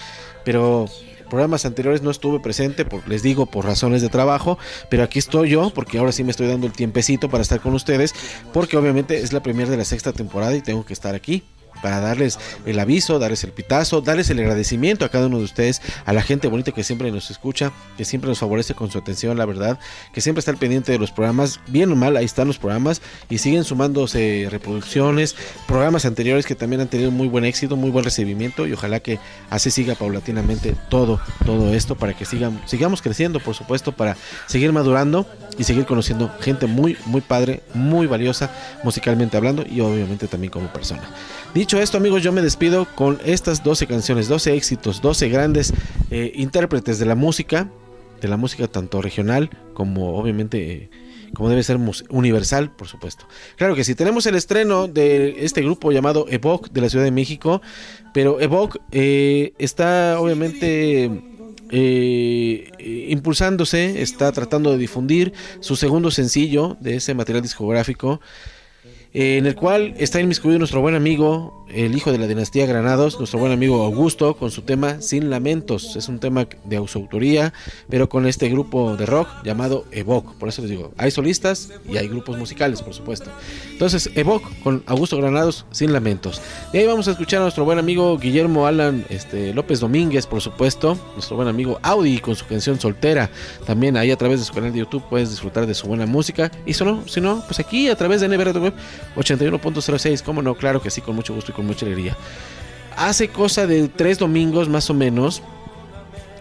pero 0.44 0.86
programas 1.28 1.64
anteriores 1.64 2.02
no 2.02 2.11
estuve 2.11 2.40
presente, 2.40 2.85
por, 2.85 3.06
les 3.09 3.23
digo, 3.23 3.47
por 3.47 3.64
razones 3.64 4.02
de 4.02 4.09
trabajo, 4.09 4.59
pero 4.90 5.02
aquí 5.02 5.18
estoy 5.18 5.50
yo, 5.50 5.71
porque 5.71 5.99
ahora 5.99 6.12
sí 6.12 6.25
me 6.25 6.30
estoy 6.30 6.49
dando 6.49 6.66
el 6.66 6.73
tiempecito 6.73 7.28
para 7.28 7.42
estar 7.42 7.61
con 7.61 7.75
ustedes, 7.75 8.14
porque 8.52 8.76
obviamente 8.76 9.21
es 9.21 9.33
la 9.33 9.42
primera 9.42 9.71
de 9.71 9.76
la 9.76 9.85
sexta 9.85 10.12
temporada 10.12 10.54
y 10.56 10.62
tengo 10.62 10.85
que 10.85 10.92
estar 10.92 11.14
aquí 11.14 11.42
para 11.83 12.00
darles 12.00 12.38
el 12.64 12.78
aviso, 12.78 13.18
darles 13.18 13.45
el 13.45 13.52
pitazo, 13.52 14.00
darles 14.00 14.30
el 14.30 14.38
agradecimiento 14.38 15.04
a 15.04 15.09
cada 15.09 15.26
uno 15.26 15.38
de 15.38 15.45
ustedes, 15.45 15.83
a 16.04 16.12
la 16.12 16.23
gente 16.23 16.49
bonita 16.49 16.73
que 16.73 16.85
siempre 16.85 17.11
nos 17.11 17.30
escucha, 17.30 17.73
que 17.97 18.04
siempre 18.04 18.28
nos 18.28 18.38
favorece 18.38 18.75
con 18.75 18.90
su 18.90 18.99
atención, 18.99 19.37
la 19.38 19.47
verdad, 19.47 19.78
que 20.12 20.21
siempre 20.21 20.40
está 20.40 20.50
al 20.50 20.56
pendiente 20.56 20.92
de 20.92 20.99
los 20.99 21.11
programas, 21.12 21.61
bien 21.68 21.90
o 21.92 21.97
mal, 21.97 22.16
ahí 22.16 22.25
están 22.25 22.47
los 22.47 22.59
programas 22.59 23.02
y 23.28 23.38
siguen 23.38 23.64
sumándose 23.64 24.49
reproducciones, 24.50 25.37
programas 25.66 26.04
anteriores 26.04 26.47
que 26.47 26.54
también 26.54 26.80
han 26.80 26.88
tenido 26.88 27.11
muy 27.11 27.28
buen 27.28 27.45
éxito, 27.45 27.76
muy 27.76 27.90
buen 27.90 28.04
recibimiento 28.04 28.66
y 28.66 28.73
ojalá 28.73 29.00
que 29.00 29.18
así 29.50 29.71
siga 29.71 29.95
paulatinamente 29.95 30.75
todo, 30.88 31.21
todo 31.45 31.75
esto 31.75 31.97
para 31.97 32.14
que 32.14 32.25
sigan, 32.25 32.61
sigamos 32.66 33.02
creciendo, 33.02 33.40
por 33.40 33.54
supuesto, 33.54 33.92
para 33.92 34.16
seguir 34.47 34.73
madurando 34.73 35.26
y 35.59 35.64
seguir 35.64 35.87
conociendo 35.87 36.30
gente 36.40 36.66
muy, 36.66 36.97
muy 37.06 37.21
padre, 37.21 37.62
muy 37.75 38.06
valiosa 38.06 38.50
musicalmente 38.83 39.37
hablando 39.37 39.64
y 39.68 39.80
obviamente 39.80 40.26
también 40.26 40.50
como 40.50 40.68
persona. 40.68 41.02
Dicho 41.56 41.80
esto, 41.80 41.96
amigos, 41.96 42.22
yo 42.22 42.32
me 42.32 42.42
despido 42.42 42.86
con 42.94 43.18
estas 43.25 43.64
12 43.64 43.86
canciones, 43.86 44.28
12 44.28 44.54
éxitos, 44.54 45.00
12 45.00 45.30
grandes 45.30 45.72
eh, 46.10 46.30
intérpretes 46.34 46.98
de 46.98 47.06
la 47.06 47.14
música, 47.14 47.70
de 48.20 48.28
la 48.28 48.36
música 48.36 48.68
tanto 48.68 49.00
regional 49.00 49.48
como 49.72 50.18
obviamente... 50.18 50.72
Eh, 50.72 50.90
como 51.32 51.48
debe 51.48 51.62
ser 51.62 51.78
universal, 52.10 52.70
por 52.76 52.88
supuesto. 52.88 53.26
Claro 53.56 53.75
que 53.75 53.84
sí, 53.84 53.94
tenemos 53.94 54.26
el 54.26 54.36
estreno 54.36 54.86
de 54.86 55.44
este 55.44 55.60
grupo 55.62 55.92
llamado 55.92 56.26
Evoque 56.28 56.70
de 56.72 56.80
la 56.80 56.88
Ciudad 56.88 57.04
de 57.04 57.10
México, 57.10 57.60
pero 58.14 58.40
Evoque 58.40 58.78
eh, 58.92 59.52
está 59.58 60.20
obviamente 60.20 61.10
impulsándose, 63.08 64.02
está 64.02 64.30
tratando 64.32 64.70
de 64.72 64.78
difundir 64.78 65.32
su 65.60 65.75
segundo 65.75 66.10
sencillo 66.10 66.76
de 66.80 66.96
ese 66.96 67.12
material 67.14 67.42
discográfico 67.42 68.20
en 69.18 69.46
el 69.46 69.54
cual 69.54 69.94
está 69.96 70.20
inmiscuido 70.20 70.58
nuestro 70.58 70.82
buen 70.82 70.94
amigo, 70.94 71.64
el 71.70 71.96
hijo 71.96 72.12
de 72.12 72.18
la 72.18 72.26
dinastía 72.26 72.66
Granados, 72.66 73.18
nuestro 73.18 73.38
buen 73.38 73.50
amigo 73.50 73.82
Augusto, 73.82 74.37
con 74.37 74.50
su 74.50 74.61
tema 74.61 75.00
Sin 75.00 75.30
Lamentos. 75.30 75.96
Es 75.96 76.11
un 76.11 76.18
tema 76.18 76.46
de 76.64 76.76
autoría, 76.76 77.54
pero 77.88 78.11
con 78.11 78.26
este 78.26 78.50
grupo 78.50 78.94
de 78.94 79.06
rock 79.06 79.26
llamado 79.42 79.87
Evoque. 79.90 80.28
Por 80.38 80.50
eso 80.50 80.61
les 80.61 80.70
digo, 80.70 80.92
hay 80.99 81.11
solistas 81.11 81.70
y 81.88 81.96
hay 81.96 82.08
grupos 82.08 82.37
musicales, 82.37 82.82
por 82.82 82.92
supuesto. 82.92 83.30
Entonces, 83.73 84.11
Evoque 84.14 84.49
con 84.62 84.82
Augusto 84.85 85.16
Granados, 85.16 85.64
Sin 85.70 85.94
Lamentos. 85.94 86.42
Y 86.75 86.76
ahí 86.76 86.87
vamos 86.87 87.08
a 87.08 87.12
escuchar 87.12 87.40
a 87.40 87.44
nuestro 87.44 87.64
buen 87.64 87.78
amigo 87.78 88.18
Guillermo 88.18 88.66
Alan 88.66 89.06
este, 89.08 89.54
López 89.54 89.80
Domínguez, 89.80 90.26
por 90.26 90.42
supuesto. 90.42 90.99
Nuestro 91.14 91.37
buen 91.37 91.49
amigo 91.49 91.78
Audi 91.82 92.18
con 92.18 92.37
su 92.37 92.46
canción 92.46 92.78
Soltera. 92.78 93.30
También 93.66 93.96
ahí 93.96 94.11
a 94.11 94.16
través 94.16 94.40
de 94.40 94.44
su 94.44 94.52
canal 94.52 94.75
de 94.75 94.80
YouTube 94.80 95.04
puedes 95.08 95.30
disfrutar 95.30 95.66
de 95.66 95.73
su 95.73 95.87
buena 95.87 96.04
música. 96.04 96.52
Y 96.66 96.75
solo, 96.75 97.02
si 97.06 97.23
no, 97.23 97.42
pues 97.46 97.58
aquí 97.61 97.88
a 97.88 97.96
través 97.96 98.20
de 98.20 98.28
NBR 98.28 98.58
Web 98.61 98.75
81.06, 99.14 100.22
cómo 100.22 100.42
no, 100.42 100.54
claro 100.54 100.82
que 100.82 100.90
sí, 100.90 101.00
con 101.00 101.16
mucho 101.16 101.34
gusto 101.34 101.52
y 101.52 101.54
con 101.54 101.66
mucha 101.66 101.86
alegría. 101.86 102.16
Hace 102.96 103.28
cosa 103.28 103.66
de 103.66 103.88
tres 103.88 104.18
domingos 104.18 104.68
más 104.68 104.90
o 104.90 104.94
menos, 104.94 105.42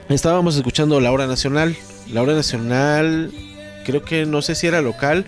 estábamos 0.09 0.55
escuchando 0.55 0.99
la 0.99 1.11
hora 1.11 1.27
nacional. 1.27 1.75
La 2.11 2.21
hora 2.21 2.33
nacional, 2.33 3.31
creo 3.85 4.03
que 4.03 4.25
no 4.25 4.41
sé 4.41 4.55
si 4.55 4.67
era 4.67 4.81
local. 4.81 5.25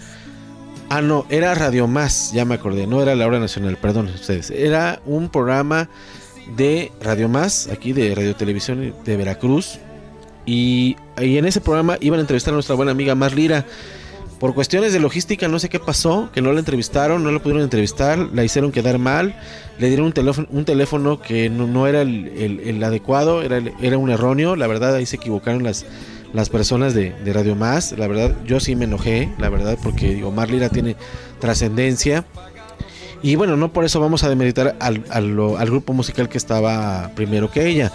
Ah, 0.89 1.01
no, 1.01 1.25
era 1.29 1.53
Radio 1.53 1.88
Más, 1.88 2.32
ya 2.34 2.46
me 2.46 2.56
acordé, 2.56 2.88
no 2.88 3.01
era 3.01 3.13
la 3.15 3.27
hora 3.27 3.39
nacional, 3.39 3.77
perdón 3.77 4.08
ustedes. 4.08 4.51
Era 4.51 5.01
un 5.06 5.29
programa 5.29 5.89
de 6.56 6.91
Radio 7.01 7.27
Más, 7.27 7.67
aquí 7.67 7.91
de 7.91 8.15
Radio 8.15 8.36
Televisión 8.36 8.94
de 9.03 9.17
Veracruz. 9.17 9.79
Y, 10.46 10.96
en 11.17 11.46
ese 11.46 11.60
programa 11.60 11.98
iban 12.00 12.20
a 12.20 12.22
entrevistar 12.22 12.53
a 12.53 12.56
nuestra 12.56 12.75
buena 12.75 12.91
amiga 12.91 13.15
Mar 13.15 13.34
Lira. 13.34 13.65
Por 14.39 14.53
cuestiones 14.53 14.94
de 14.94 15.00
logística, 15.00 15.48
no 15.48 15.58
sé 15.58 15.67
qué 15.67 15.79
pasó, 15.79 16.29
que 16.32 16.41
no 16.41 16.53
la 16.53 16.60
entrevistaron, 16.60 17.24
no 17.24 17.32
la 17.32 17.39
pudieron 17.39 17.63
entrevistar, 17.63 18.20
la 18.20 18.44
hicieron 18.44 18.72
quedar 18.72 19.00
mal, 19.00 19.36
le 19.79 19.88
dieron 19.88 20.06
un 20.06 20.13
teléfono, 20.13 20.48
un 20.51 20.63
teléfono 20.63 21.20
que 21.20 21.50
no, 21.50 21.88
era 21.88 22.01
el, 22.01 22.84
adecuado, 22.84 23.41
era, 23.41 23.62
era 23.82 23.98
un 23.98 24.12
erróneo, 24.12 24.56
la 24.56 24.67
verdad 24.67 24.94
ahí 24.94 25.08
se 25.08 25.15
equivocaron 25.15 25.63
las, 25.63 25.86
las 26.34 26.50
personas 26.50 26.94
de, 26.94 27.15
Radio 27.25 27.56
Más, 27.56 27.94
la 27.98 28.08
verdad 28.08 28.36
yo 28.46 28.60
sí 28.60 28.75
me 28.75 28.86
enojé, 28.86 29.34
la 29.39 29.50
verdad, 29.50 29.77
porque 29.82 30.13
digo, 30.13 30.32
Marlira 30.32 30.70
tiene 30.70 30.96
trascendencia. 31.39 32.25
Y 33.24 33.36
bueno, 33.36 33.58
no 33.58 33.74
por 33.74 33.84
eso 33.84 34.00
vamos 34.00 34.24
a 34.24 34.29
demeritar 34.29 34.75
al, 34.79 35.03
al 35.10 35.65
grupo 35.65 35.94
musical 35.94 36.29
que 36.29 36.38
estaba 36.38 37.10
primero 37.15 37.50
que 37.50 37.67
ella. 37.67 37.91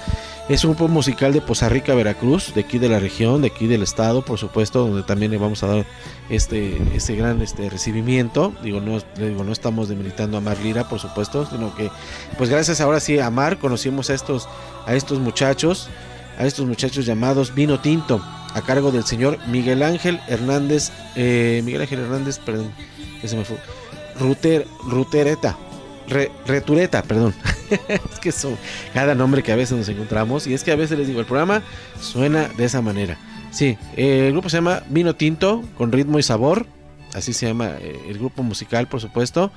Es 0.49 0.64
un 0.64 0.72
grupo 0.72 0.88
musical 0.88 1.32
de 1.32 1.40
Poza 1.40 1.68
Rica, 1.68 1.94
Veracruz, 1.94 2.52
de 2.54 2.62
aquí 2.62 2.78
de 2.78 2.88
la 2.88 2.99
región, 2.99 3.42
de 3.42 3.49
aquí 3.49 3.68
del 3.68 3.82
estado, 3.82 4.22
por 4.22 4.38
supuesto, 4.38 4.80
donde 4.80 5.04
también 5.04 5.30
le 5.30 5.38
vamos 5.38 5.62
a 5.62 5.68
dar 5.68 5.87
este, 6.30 6.82
este 6.94 7.14
gran 7.14 7.40
este 7.40 7.70
recibimiento. 7.70 8.52
Digo, 8.62 8.80
no, 8.80 8.99
digo, 9.16 9.44
no 9.44 9.52
estamos 9.52 9.88
demeritando 9.88 10.37
a 10.37 10.40
Mar 10.40 10.58
Lira, 10.58 10.88
por 10.88 10.99
supuesto, 10.99 11.46
sino 11.46 11.75
que, 11.76 11.90
pues 12.38 12.50
gracias 12.50 12.80
ahora 12.80 12.99
sí 12.99 13.20
a 13.20 13.30
Mar 13.30 13.58
conocimos 13.58 14.11
a 14.11 14.14
estos, 14.14 14.49
a 14.84 14.94
estos 14.94 15.20
muchachos, 15.20 15.88
a 16.38 16.44
estos 16.44 16.66
muchachos 16.66 17.06
llamados 17.06 17.54
Vino 17.54 17.80
Tinto, 17.80 18.20
a 18.52 18.61
cargo 18.62 18.90
del 18.90 19.04
señor 19.04 19.38
Miguel 19.46 19.82
Ángel 19.82 20.20
Hernández, 20.26 20.90
eh, 21.14 21.62
Miguel 21.64 21.82
Ángel 21.82 22.00
Hernández, 22.00 22.40
perdón, 22.40 22.72
ese 23.22 23.37
me 23.37 23.44
fue, 23.44 23.58
Ruter, 24.18 24.66
Rutereta 24.84 25.56
retureta, 26.46 27.02
perdón. 27.02 27.34
es 27.88 28.20
que 28.20 28.32
son 28.32 28.56
cada 28.94 29.14
nombre 29.14 29.42
que 29.42 29.52
a 29.52 29.56
veces 29.56 29.76
nos 29.76 29.88
encontramos. 29.88 30.46
Y 30.46 30.54
es 30.54 30.64
que 30.64 30.72
a 30.72 30.76
veces 30.76 30.98
les 30.98 31.06
digo, 31.06 31.20
el 31.20 31.26
programa 31.26 31.62
suena 32.00 32.48
de 32.56 32.64
esa 32.64 32.82
manera. 32.82 33.18
Sí, 33.50 33.76
el 33.96 34.32
grupo 34.32 34.48
se 34.48 34.56
llama 34.58 34.82
Vino 34.88 35.14
Tinto, 35.14 35.62
con 35.76 35.92
ritmo 35.92 36.18
y 36.18 36.22
sabor. 36.22 36.66
Así 37.14 37.32
se 37.32 37.46
llama 37.46 37.72
eh, 37.80 38.00
el 38.08 38.18
grupo 38.18 38.42
musical, 38.42 38.88
por 38.88 39.00
supuesto. 39.00 39.52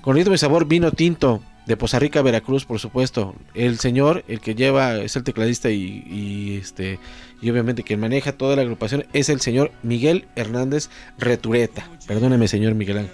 Con 0.00 0.16
ritmo 0.16 0.34
y 0.34 0.38
sabor, 0.38 0.66
Vino 0.66 0.90
Tinto, 0.92 1.42
de 1.66 1.76
Poza 1.76 1.98
Rica, 1.98 2.22
Veracruz, 2.22 2.64
por 2.64 2.78
supuesto. 2.78 3.34
El 3.54 3.78
señor, 3.78 4.24
el 4.26 4.40
que 4.40 4.54
lleva, 4.54 4.96
es 4.96 5.16
el 5.16 5.24
tecladista 5.24 5.70
y, 5.70 6.58
este 6.60 6.98
y 7.40 7.50
obviamente 7.50 7.84
quien 7.84 8.00
maneja 8.00 8.32
toda 8.32 8.56
la 8.56 8.62
agrupación 8.62 9.06
es 9.12 9.28
el 9.28 9.40
señor 9.40 9.70
Miguel 9.82 10.26
Hernández 10.34 10.88
Retureta. 11.18 11.86
Perdóneme, 12.06 12.48
señor. 12.48 12.74
Miguel 12.74 13.08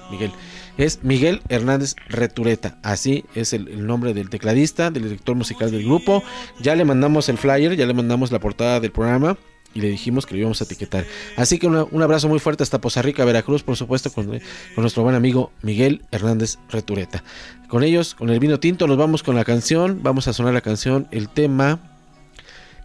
es 0.78 1.02
Miguel 1.02 1.42
Hernández 1.48 1.94
Retureta. 2.08 2.78
Así 2.82 3.24
es 3.34 3.52
el, 3.52 3.86
nombre 3.86 4.14
del 4.14 4.30
tecladista, 4.30 4.90
del 4.90 5.04
director 5.04 5.34
musical 5.36 5.70
del 5.70 5.84
grupo. 5.84 6.22
Ya 6.60 6.74
le 6.74 6.84
mandamos 6.84 7.28
el 7.28 7.38
flyer, 7.38 7.76
ya 7.76 7.86
le 7.86 7.94
mandamos 7.94 8.32
la 8.32 8.40
portada 8.40 8.80
del 8.80 8.92
programa 8.92 9.36
y 9.74 9.80
le 9.80 9.88
dijimos 9.88 10.24
que 10.26 10.34
lo 10.34 10.40
íbamos 10.40 10.60
a 10.60 10.64
etiquetar. 10.64 11.04
Así 11.36 11.58
que 11.58 11.66
un 11.66 12.02
abrazo 12.02 12.28
muy 12.28 12.38
fuerte 12.38 12.62
hasta 12.62 12.80
Poza 12.80 13.02
Rica, 13.02 13.24
Veracruz, 13.24 13.62
por 13.62 13.76
supuesto, 13.76 14.12
con, 14.12 14.26
con, 14.26 14.40
nuestro 14.76 15.02
buen 15.02 15.16
amigo 15.16 15.50
Miguel 15.62 16.02
Hernández 16.10 16.58
Retureta. 16.70 17.24
Con 17.68 17.82
ellos, 17.82 18.14
con 18.14 18.30
el 18.30 18.38
vino 18.38 18.60
tinto, 18.60 18.86
nos 18.86 18.96
vamos 18.96 19.22
con 19.22 19.34
la 19.34 19.44
canción. 19.44 20.00
Vamos 20.02 20.28
a 20.28 20.32
sonar 20.32 20.54
la 20.54 20.60
canción, 20.60 21.08
el 21.10 21.28
tema 21.28 21.90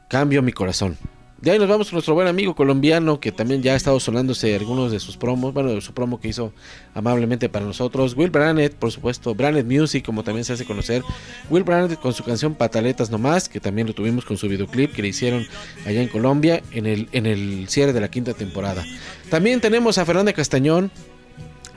Cambio 0.09 0.41
mi 0.41 0.51
corazón. 0.51 0.97
De 1.41 1.51
ahí 1.51 1.59
nos 1.59 1.69
vamos 1.69 1.87
con 1.87 1.95
nuestro 1.95 2.13
buen 2.15 2.27
amigo 2.27 2.53
colombiano 2.53 3.21
que 3.21 3.31
también 3.31 3.63
ya 3.63 3.71
ha 3.71 3.75
estado 3.77 3.97
sonándose 4.01 4.53
algunos 4.55 4.91
de 4.91 4.99
sus 4.99 5.15
promos, 5.15 5.53
bueno, 5.53 5.71
de 5.71 5.79
su 5.79 5.93
promo 5.93 6.19
que 6.19 6.27
hizo 6.27 6.51
amablemente 6.93 7.47
para 7.47 7.65
nosotros. 7.65 8.13
Will 8.17 8.29
Brandt, 8.29 8.73
por 8.73 8.91
supuesto, 8.91 9.33
Brandt 9.35 9.65
Music, 9.65 10.05
como 10.05 10.23
también 10.23 10.43
se 10.43 10.51
hace 10.51 10.65
conocer. 10.65 11.01
Will 11.49 11.63
Brandt 11.63 11.95
con 11.95 12.13
su 12.13 12.25
canción 12.25 12.55
Pataletas 12.55 13.09
Nomás, 13.09 13.47
que 13.47 13.61
también 13.61 13.87
lo 13.87 13.93
tuvimos 13.93 14.25
con 14.25 14.35
su 14.35 14.49
videoclip 14.49 14.91
que 14.93 15.01
le 15.01 15.07
hicieron 15.07 15.47
allá 15.85 16.01
en 16.01 16.09
Colombia 16.09 16.61
en 16.71 16.85
el, 16.85 17.07
en 17.13 17.25
el 17.25 17.69
cierre 17.69 17.93
de 17.93 18.01
la 18.01 18.11
quinta 18.11 18.33
temporada. 18.33 18.83
También 19.29 19.61
tenemos 19.61 19.97
a 19.97 20.05
Fernanda 20.05 20.33
Castañón, 20.33 20.91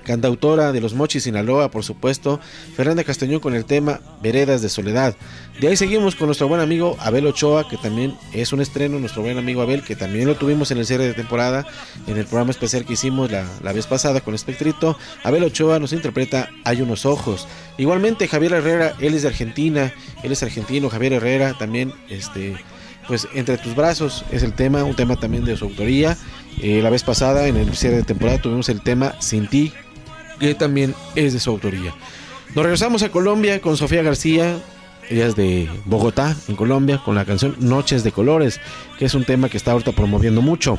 cantautora 0.03 0.73
de 0.73 0.81
Los 0.81 0.95
Mochis 0.95 1.25
Sinaloa, 1.25 1.71
por 1.71 1.85
supuesto, 1.85 2.41
Fernanda 2.77 3.05
Castañón 3.05 3.41
con 3.41 3.55
el 3.55 3.65
tema 3.65 4.01
Veredas 4.23 4.63
de 4.63 4.69
Soledad. 4.69 5.15
De 5.61 5.69
ahí 5.69 5.77
seguimos 5.77 6.17
con 6.17 6.27
nuestro 6.27 6.49
buen 6.49 6.61
amigo 6.61 6.97
Abel 7.01 7.27
Ochoa, 7.27 7.69
que 7.69 7.77
también 7.77 8.15
es 8.33 8.53
un 8.53 8.61
estreno, 8.61 8.99
nuestro 8.99 9.23
buen 9.23 9.39
amigo 9.39 9.63
Abel, 9.63 9.83
que 9.83 9.97
también 9.97 10.27
lo 10.27 10.37
tuvimos 10.37 10.71
en 10.71 10.79
el 10.79 10.87
cierre 10.87 11.07
de 11.07 11.15
temporada, 11.15 11.67
en 12.07 12.17
el 12.17 12.25
programa 12.25 12.51
especial 12.51 12.85
que 12.85 12.95
hicimos 12.95 13.31
la, 13.31 13.47
la 13.63 13.73
vez 13.73 13.87
pasada 13.87 14.21
con 14.21 14.35
Espectrito. 14.35 14.97
Abel 15.23 15.45
Ochoa 15.45 15.79
nos 15.79 15.93
interpreta 15.93 16.49
Hay 16.65 16.81
unos 16.81 17.07
ojos. 17.07 17.47
Igualmente 17.79 18.29
Javier 18.29 18.53
Herrera, 18.53 18.95
él 19.01 19.15
es 19.15 19.23
de 19.23 19.29
Argentina, 19.29 19.93
él 20.23 20.33
es 20.33 20.43
argentino, 20.43 20.89
Javier 20.89 21.15
Herrera 21.15 21.57
también, 21.59 21.93
este, 22.09 22.57
pues 23.07 23.29
entre 23.35 23.59
tus 23.59 23.75
brazos 23.75 24.25
es 24.31 24.43
el 24.43 24.53
tema, 24.53 24.85
un 24.85 24.95
tema 24.95 25.17
también 25.17 25.45
de 25.45 25.57
su 25.57 25.65
autoría. 25.65 26.17
Eh, 26.61 26.81
la 26.83 26.91
vez 26.91 27.03
pasada 27.03 27.47
en 27.47 27.57
el 27.57 27.75
cierre 27.75 27.97
de 27.97 28.03
temporada 28.03 28.41
tuvimos 28.41 28.69
el 28.69 28.83
tema 28.83 29.15
Sin 29.21 29.49
ti, 29.49 29.73
que 30.43 30.57
también 30.57 30.93
es 31.15 31.33
de 31.33 31.39
su 31.39 31.51
autoría. 31.51 31.95
Nos 32.55 32.65
regresamos 32.65 33.05
a 33.05 33.11
Colombia 33.11 33.61
con 33.61 33.77
Sofía 33.77 34.03
García, 34.03 34.59
ella 35.09 35.27
es 35.29 35.37
de 35.37 35.71
Bogotá, 35.85 36.37
en 36.49 36.57
Colombia, 36.57 37.01
con 37.05 37.15
la 37.15 37.25
canción 37.25 37.55
Noches 37.61 38.03
de 38.03 38.11
Colores, 38.11 38.61
que 38.99 39.05
es 39.05 39.15
un 39.15 39.25
tema 39.25 39.49
que 39.49 39.57
está 39.57 39.71
ahorita 39.71 39.93
promoviendo 39.93 40.43
mucho. 40.43 40.79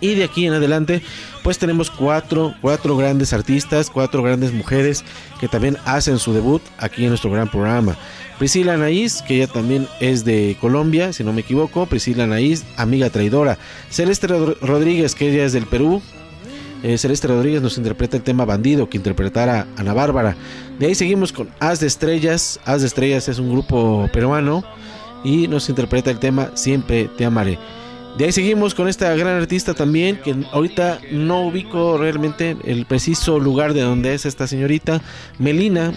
Y 0.00 0.14
de 0.14 0.24
aquí 0.24 0.46
en 0.46 0.54
adelante, 0.54 1.02
pues 1.42 1.58
tenemos 1.58 1.90
cuatro, 1.90 2.54
cuatro 2.62 2.96
grandes 2.96 3.34
artistas, 3.34 3.90
cuatro 3.90 4.22
grandes 4.22 4.54
mujeres 4.54 5.04
que 5.38 5.48
también 5.48 5.76
hacen 5.84 6.18
su 6.18 6.32
debut 6.32 6.62
aquí 6.78 7.02
en 7.02 7.10
nuestro 7.10 7.30
gran 7.30 7.50
programa. 7.50 7.96
Priscila 8.38 8.74
Anaís, 8.74 9.20
que 9.20 9.36
ella 9.36 9.48
también 9.48 9.86
es 10.00 10.24
de 10.24 10.56
Colombia, 10.62 11.12
si 11.12 11.24
no 11.24 11.34
me 11.34 11.42
equivoco. 11.42 11.84
Priscila 11.84 12.24
Anaís, 12.24 12.64
amiga 12.76 13.10
traidora. 13.10 13.58
Celeste 13.90 14.28
Rodríguez, 14.28 15.14
que 15.14 15.30
ella 15.30 15.44
es 15.44 15.52
del 15.52 15.66
Perú. 15.66 16.02
Eh, 16.82 16.98
Celeste 16.98 17.28
Rodríguez 17.28 17.62
nos 17.62 17.78
interpreta 17.78 18.16
el 18.16 18.22
tema 18.22 18.44
Bandido, 18.44 18.88
que 18.88 18.96
interpretara 18.96 19.66
Ana 19.76 19.94
Bárbara. 19.94 20.36
De 20.78 20.86
ahí 20.86 20.94
seguimos 20.94 21.32
con 21.32 21.48
Haz 21.58 21.80
de 21.80 21.86
Estrellas. 21.86 22.60
Haz 22.64 22.82
de 22.82 22.86
Estrellas 22.86 23.28
es 23.28 23.38
un 23.38 23.50
grupo 23.50 24.08
peruano 24.12 24.62
y 25.24 25.48
nos 25.48 25.68
interpreta 25.68 26.10
el 26.10 26.18
tema 26.18 26.50
Siempre 26.54 27.08
te 27.16 27.24
amaré. 27.24 27.58
De 28.18 28.24
ahí 28.24 28.32
seguimos 28.32 28.74
con 28.74 28.88
esta 28.88 29.14
gran 29.14 29.36
artista 29.36 29.74
también, 29.74 30.16
que 30.16 30.34
ahorita 30.52 31.00
no 31.12 31.46
ubico 31.46 31.98
realmente 31.98 32.56
el 32.64 32.86
preciso 32.86 33.38
lugar 33.38 33.74
de 33.74 33.82
donde 33.82 34.14
es 34.14 34.24
esta 34.24 34.46
señorita, 34.46 35.02
Melina. 35.38 35.92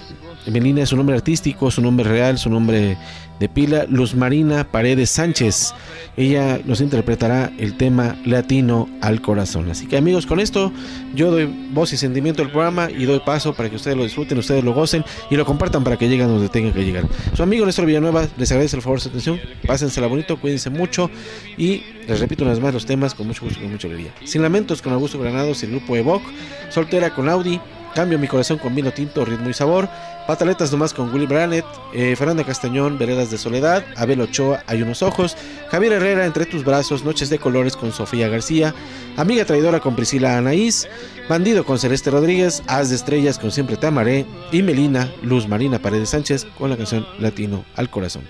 Melina 0.45 0.81
es 0.81 0.89
su 0.89 0.97
nombre 0.97 1.15
artístico, 1.15 1.71
su 1.71 1.81
nombre 1.81 2.09
real, 2.09 2.37
su 2.37 2.49
nombre 2.49 2.97
de 3.39 3.49
pila, 3.49 3.85
Luz 3.89 4.15
Marina 4.15 4.65
Paredes 4.69 5.09
Sánchez. 5.09 5.73
Ella 6.17 6.59
nos 6.65 6.81
interpretará 6.81 7.51
el 7.57 7.77
tema 7.77 8.17
latino 8.25 8.89
al 9.01 9.21
corazón. 9.21 9.71
Así 9.71 9.87
que 9.87 9.97
amigos, 9.97 10.25
con 10.25 10.39
esto 10.39 10.71
yo 11.15 11.31
doy 11.31 11.45
voz 11.71 11.93
y 11.93 11.97
sentimiento 11.97 12.41
al 12.41 12.51
programa 12.51 12.89
y 12.91 13.05
doy 13.05 13.19
paso 13.19 13.53
para 13.53 13.69
que 13.69 13.77
ustedes 13.77 13.95
lo 13.95 14.03
disfruten, 14.03 14.37
ustedes 14.37 14.63
lo 14.63 14.73
gocen 14.73 15.05
y 15.29 15.35
lo 15.35 15.45
compartan 15.45 15.83
para 15.83 15.97
que 15.97 16.09
lleguen 16.09 16.27
donde 16.27 16.49
tengan 16.49 16.73
que 16.73 16.83
llegar. 16.83 17.05
Su 17.33 17.43
amigo 17.43 17.65
Néstor 17.65 17.85
Villanueva 17.85 18.27
les 18.37 18.51
agradece 18.51 18.75
el 18.75 18.81
favor 18.81 18.99
de 18.99 19.03
su 19.03 19.09
atención. 19.09 19.39
Pásensela 19.65 20.07
bonito, 20.07 20.39
cuídense 20.39 20.69
mucho 20.69 21.09
y 21.57 21.83
les 22.07 22.19
repito 22.19 22.43
una 22.43 22.51
vez 22.51 22.61
más 22.61 22.73
los 22.73 22.85
temas 22.85 23.13
con 23.13 23.27
mucho 23.27 23.45
gusto 23.45 23.59
y 23.59 23.63
con 23.63 23.71
mucha 23.71 23.87
alegría. 23.87 24.11
Sin 24.25 24.41
lamentos 24.41 24.81
con 24.81 24.91
Augusto 24.93 25.19
Granados 25.19 25.63
y 25.63 25.67
el 25.67 25.71
grupo 25.71 25.95
Evoc. 25.95 26.23
Soltera 26.69 27.13
con 27.13 27.29
Audi. 27.29 27.61
Cambio 27.95 28.19
mi 28.19 28.27
corazón 28.27 28.59
con 28.59 28.75
vino 28.75 28.91
tinto, 28.91 29.25
ritmo 29.25 29.49
y 29.49 29.53
sabor. 29.53 29.89
Pataletas 30.29 30.71
nomás 30.71 30.93
con 30.93 31.11
Willy 31.11 31.25
Brandt, 31.25 31.65
eh, 31.91 32.15
Fernanda 32.15 32.43
Castañón, 32.43 32.99
Veredas 32.99 33.31
de 33.31 33.39
Soledad, 33.39 33.83
Abel 33.95 34.21
Ochoa, 34.21 34.63
Hay 34.67 34.83
unos 34.83 35.01
ojos, 35.01 35.35
Javier 35.71 35.93
Herrera, 35.93 36.23
Entre 36.23 36.45
tus 36.45 36.63
brazos, 36.63 37.03
Noches 37.03 37.31
de 37.31 37.39
colores 37.39 37.75
con 37.75 37.91
Sofía 37.91 38.29
García, 38.29 38.75
Amiga 39.17 39.43
traidora 39.43 39.79
con 39.79 39.95
Priscila 39.95 40.37
Anaís, 40.37 40.87
Bandido 41.27 41.65
con 41.65 41.79
Celeste 41.79 42.11
Rodríguez, 42.11 42.61
Haz 42.67 42.89
de 42.89 42.95
estrellas 42.97 43.39
con 43.39 43.49
Siempre 43.49 43.75
te 43.75 43.87
amaré 43.87 44.27
y 44.51 44.61
Melina, 44.61 45.11
Luz 45.23 45.47
Marina 45.47 45.79
Paredes 45.79 46.09
Sánchez 46.09 46.45
con 46.59 46.69
la 46.69 46.77
canción 46.77 47.07
Latino 47.17 47.65
al 47.75 47.89
corazón. 47.89 48.21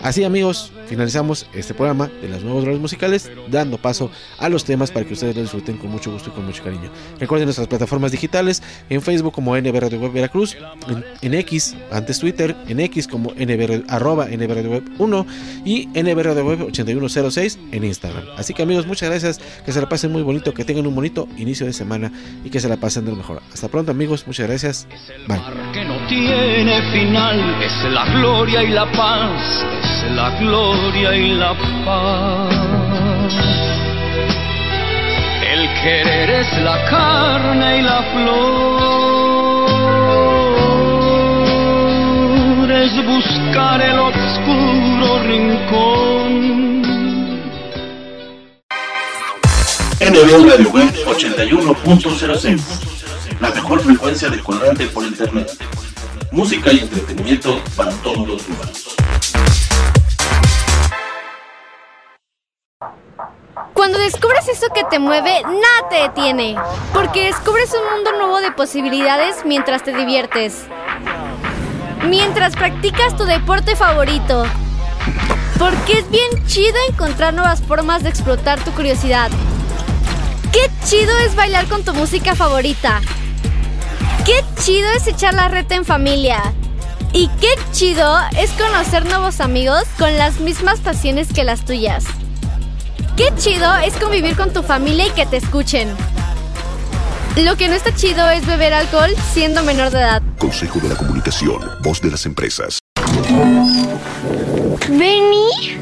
Así 0.00 0.22
amigos, 0.22 0.72
finalizamos 0.86 1.48
este 1.54 1.74
programa 1.74 2.06
de 2.22 2.28
las 2.28 2.44
nuevos 2.44 2.64
roles 2.64 2.80
musicales, 2.80 3.32
dando 3.50 3.78
paso 3.78 4.12
a 4.38 4.48
los 4.48 4.64
temas 4.64 4.92
para 4.92 5.04
que 5.04 5.14
ustedes 5.14 5.34
lo 5.34 5.42
disfruten 5.42 5.76
con 5.76 5.90
mucho 5.90 6.12
gusto 6.12 6.30
y 6.30 6.32
con 6.32 6.46
mucho 6.46 6.62
cariño. 6.62 6.88
Recuerden 7.18 7.46
nuestras 7.46 7.66
plataformas 7.66 8.12
digitales, 8.12 8.62
en 8.88 9.02
Facebook 9.02 9.32
como 9.32 9.56
NB 9.56 9.76
Radio 9.76 9.98
Web 9.98 10.12
Veracruz, 10.12 10.56
en, 10.88 11.04
en 11.20 11.34
X, 11.48 11.74
antes 11.90 12.18
Twitter, 12.18 12.54
en 12.68 12.78
X 12.80 13.08
como 13.08 13.30
NB, 13.30 13.84
arroba 13.88 14.26
NB 14.26 14.48
Radio 14.48 14.70
Web 14.70 14.84
1 14.98 15.26
y 15.64 15.88
NB 15.94 16.22
Radio 16.22 16.44
Web 16.44 16.62
8106 16.66 17.58
en 17.72 17.84
Instagram. 17.84 18.24
Así 18.36 18.52
que 18.52 18.62
amigos, 18.62 18.86
muchas 18.86 19.08
gracias, 19.08 19.40
que 19.64 19.72
se 19.72 19.80
la 19.80 19.88
pasen 19.88 20.12
muy 20.12 20.22
bonito, 20.22 20.52
que 20.52 20.64
tengan 20.64 20.86
un 20.86 20.94
bonito 20.94 21.26
inicio 21.38 21.64
de 21.64 21.72
semana 21.72 22.12
y 22.44 22.50
que 22.50 22.60
se 22.60 22.68
la 22.68 22.76
pasen 22.76 23.06
de 23.06 23.12
lo 23.12 23.16
mejor. 23.16 23.40
Hasta 23.52 23.68
pronto 23.68 23.92
amigos, 23.92 24.26
muchas 24.26 24.46
gracias. 24.46 24.86
Bye. 25.26 25.40
que 25.72 25.84
no 25.84 25.96
tiene 26.06 26.82
final, 26.92 27.62
es 27.62 27.92
la 27.92 28.04
gloria 28.18 28.62
y 28.62 28.68
la 28.68 28.90
paz, 28.92 29.64
es 29.82 30.12
la 30.12 30.38
gloria 30.40 31.16
y 31.16 31.32
la 31.32 31.54
paz. 31.86 32.54
El 35.50 35.66
querer 35.82 36.30
es 36.30 36.62
la 36.62 36.84
carne 36.90 37.78
y 37.78 37.82
la 37.82 38.02
flor, 38.12 39.57
es 42.78 42.94
buscar 43.04 43.80
el 43.80 43.98
oscuro 43.98 45.22
rincón. 45.24 46.82
NB 50.00 50.48
Radio 50.48 50.70
Web 50.70 50.94
81.06 51.06 52.60
La 53.40 53.50
mejor 53.50 53.80
frecuencia 53.80 54.28
de 54.28 54.38
colorante 54.40 54.86
por 54.86 55.04
internet. 55.04 55.50
Música 56.30 56.72
y 56.72 56.78
entretenimiento 56.78 57.60
para 57.76 57.90
todos 58.02 58.28
los 58.28 58.48
humanos. 58.48 58.96
Cuando 63.72 63.98
descubres 63.98 64.48
eso 64.48 64.68
que 64.72 64.84
te 64.84 65.00
mueve, 65.00 65.42
nada 65.42 65.88
te 65.90 65.96
detiene. 65.96 66.56
Porque 66.92 67.24
descubres 67.24 67.74
un 67.74 67.92
mundo 67.92 68.12
nuevo 68.12 68.40
de 68.40 68.52
posibilidades 68.52 69.44
mientras 69.44 69.82
te 69.82 69.92
diviertes. 69.92 70.66
Mientras 72.06 72.54
practicas 72.54 73.16
tu 73.16 73.24
deporte 73.24 73.76
favorito. 73.76 74.44
Porque 75.58 75.98
es 75.98 76.10
bien 76.10 76.28
chido 76.46 76.76
encontrar 76.88 77.34
nuevas 77.34 77.60
formas 77.60 78.02
de 78.02 78.08
explotar 78.08 78.60
tu 78.60 78.70
curiosidad. 78.72 79.30
Qué 80.52 80.70
chido 80.84 81.16
es 81.26 81.34
bailar 81.34 81.66
con 81.66 81.84
tu 81.84 81.92
música 81.94 82.34
favorita. 82.34 83.00
Qué 84.24 84.44
chido 84.62 84.88
es 84.96 85.06
echar 85.06 85.34
la 85.34 85.48
reta 85.48 85.74
en 85.74 85.84
familia. 85.84 86.40
Y 87.12 87.28
qué 87.40 87.48
chido 87.72 88.18
es 88.36 88.50
conocer 88.52 89.04
nuevos 89.06 89.40
amigos 89.40 89.84
con 89.98 90.16
las 90.16 90.40
mismas 90.40 90.80
pasiones 90.80 91.32
que 91.32 91.44
las 91.44 91.64
tuyas. 91.64 92.04
Qué 93.16 93.32
chido 93.36 93.74
es 93.78 93.94
convivir 93.94 94.36
con 94.36 94.52
tu 94.52 94.62
familia 94.62 95.06
y 95.08 95.10
que 95.10 95.26
te 95.26 95.38
escuchen. 95.38 95.88
Lo 97.44 97.56
que 97.56 97.68
no 97.68 97.74
está 97.74 97.94
chido 97.94 98.28
es 98.30 98.44
beber 98.44 98.74
alcohol 98.74 99.10
siendo 99.32 99.62
menor 99.62 99.90
de 99.92 99.98
edad. 99.98 100.22
Consejo 100.38 100.80
de 100.80 100.88
la 100.88 100.96
Comunicación, 100.96 101.60
voz 101.84 102.00
de 102.00 102.10
las 102.10 102.26
empresas. 102.26 102.80
Vení. 104.88 105.78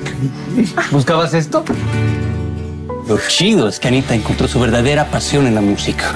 ¿Buscabas 0.91 1.33
esto? 1.33 1.65
Lo 3.09 3.19
chido 3.29 3.69
es 3.69 3.81
que 3.81 3.89
Anita 3.89 4.15
encontró 4.15 4.49
su 4.49 4.61
verdadera 4.61 5.11
pasión 5.11 5.47
en 5.47 5.55
la 5.55 5.63
música. 5.63 6.13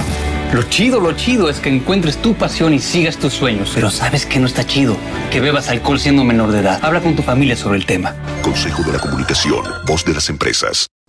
Lo 0.52 0.64
chido, 0.64 1.00
lo 1.00 1.12
chido 1.12 1.48
es 1.48 1.58
que 1.58 1.70
encuentres 1.70 2.20
tu 2.20 2.34
pasión 2.34 2.74
y 2.74 2.78
sigas 2.78 3.16
tus 3.16 3.32
sueños. 3.32 3.70
Pero 3.74 3.88
¿sabes 3.88 4.26
que 4.26 4.40
no 4.40 4.46
está 4.46 4.66
chido? 4.66 4.98
Que 5.30 5.40
bebas 5.40 5.70
alcohol 5.70 5.98
siendo 5.98 6.22
menor 6.22 6.52
de 6.52 6.60
edad. 6.60 6.80
Habla 6.82 7.00
con 7.00 7.16
tu 7.16 7.22
familia 7.22 7.56
sobre 7.56 7.78
el 7.78 7.86
tema. 7.86 8.14
Consejo 8.42 8.82
de 8.82 8.92
la 8.92 8.98
Comunicación, 8.98 9.64
voz 9.86 10.04
de 10.04 10.12
las 10.12 10.28
empresas. 10.28 10.89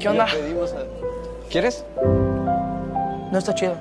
¿Qué 0.00 0.08
onda? 0.08 0.26
¿Quieres? 1.50 1.84
No 3.32 3.38
está 3.38 3.54
chido. 3.54 3.76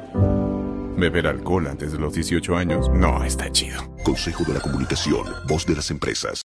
Beber 0.98 1.28
alcohol 1.28 1.68
antes 1.68 1.92
de 1.92 2.00
los 2.00 2.14
18 2.14 2.56
años 2.56 2.90
no 2.92 3.24
está 3.24 3.52
chido. 3.52 3.84
Consejo 4.04 4.44
de 4.46 4.56
la 4.56 4.60
Comunicación, 4.60 5.28
voz 5.48 5.66
de 5.68 5.76
las 5.76 5.92
empresas. 5.92 6.42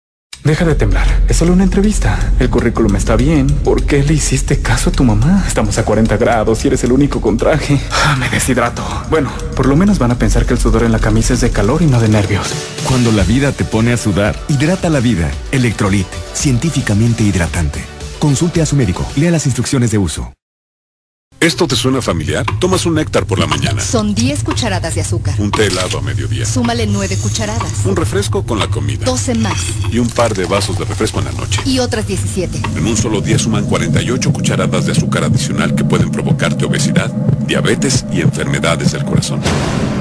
Deja 0.44 0.64
de 0.64 0.76
temblar, 0.76 1.08
es 1.28 1.38
solo 1.38 1.52
una 1.52 1.64
entrevista. 1.64 2.16
El 2.38 2.48
currículum 2.48 2.94
está 2.94 3.16
bien. 3.16 3.48
¿Por 3.48 3.84
qué 3.84 4.04
le 4.04 4.14
hiciste 4.14 4.62
caso 4.62 4.90
a 4.90 4.92
tu 4.92 5.02
mamá? 5.02 5.42
Estamos 5.48 5.76
a 5.78 5.84
40 5.84 6.16
grados 6.16 6.64
y 6.64 6.68
eres 6.68 6.84
el 6.84 6.92
único 6.92 7.20
con 7.20 7.36
traje. 7.36 7.80
Ah, 7.90 8.14
me 8.16 8.28
deshidrato. 8.28 8.84
Bueno, 9.10 9.32
por 9.56 9.66
lo 9.66 9.74
menos 9.74 9.98
van 9.98 10.12
a 10.12 10.18
pensar 10.18 10.46
que 10.46 10.52
el 10.52 10.60
sudor 10.60 10.84
en 10.84 10.92
la 10.92 11.00
camisa 11.00 11.34
es 11.34 11.40
de 11.40 11.50
calor 11.50 11.82
y 11.82 11.86
no 11.86 12.00
de 12.00 12.08
nervios. 12.08 12.54
Cuando 12.86 13.10
la 13.10 13.24
vida 13.24 13.50
te 13.50 13.64
pone 13.64 13.92
a 13.92 13.96
sudar, 13.96 14.36
hidrata 14.46 14.88
la 14.90 15.00
vida. 15.00 15.28
Electrolit, 15.50 16.06
científicamente 16.34 17.24
hidratante. 17.24 17.95
Consulte 18.18 18.62
a 18.62 18.66
su 18.66 18.76
médico. 18.76 19.06
Lea 19.16 19.30
las 19.30 19.46
instrucciones 19.46 19.90
de 19.90 19.98
uso. 19.98 20.32
¿Esto 21.38 21.68
te 21.68 21.76
suena 21.76 22.00
familiar? 22.00 22.46
Tomas 22.58 22.86
un 22.86 22.94
néctar 22.94 23.26
por 23.26 23.38
la 23.38 23.46
mañana. 23.46 23.82
Son 23.82 24.14
10 24.14 24.42
cucharadas 24.42 24.94
de 24.94 25.02
azúcar. 25.02 25.34
Un 25.38 25.50
té 25.50 25.66
helado 25.66 25.98
a 25.98 26.02
mediodía. 26.02 26.46
Súmale 26.46 26.86
9 26.86 27.18
cucharadas. 27.18 27.84
Un 27.84 27.94
refresco 27.94 28.44
con 28.44 28.58
la 28.58 28.68
comida. 28.68 29.04
12 29.04 29.34
más. 29.34 29.58
Y 29.92 29.98
un 29.98 30.08
par 30.08 30.34
de 30.34 30.46
vasos 30.46 30.78
de 30.78 30.86
refresco 30.86 31.18
en 31.18 31.26
la 31.26 31.32
noche. 31.32 31.60
Y 31.66 31.78
otras 31.78 32.06
17. 32.06 32.62
En 32.76 32.86
un 32.86 32.96
solo 32.96 33.20
día 33.20 33.38
suman 33.38 33.66
48 33.66 34.32
cucharadas 34.32 34.86
de 34.86 34.92
azúcar 34.92 35.24
adicional 35.24 35.74
que 35.74 35.84
pueden 35.84 36.10
provocarte 36.10 36.64
obesidad, 36.64 37.12
diabetes 37.46 38.06
y 38.10 38.22
enfermedades 38.22 38.92
del 38.92 39.04
corazón. 39.04 39.40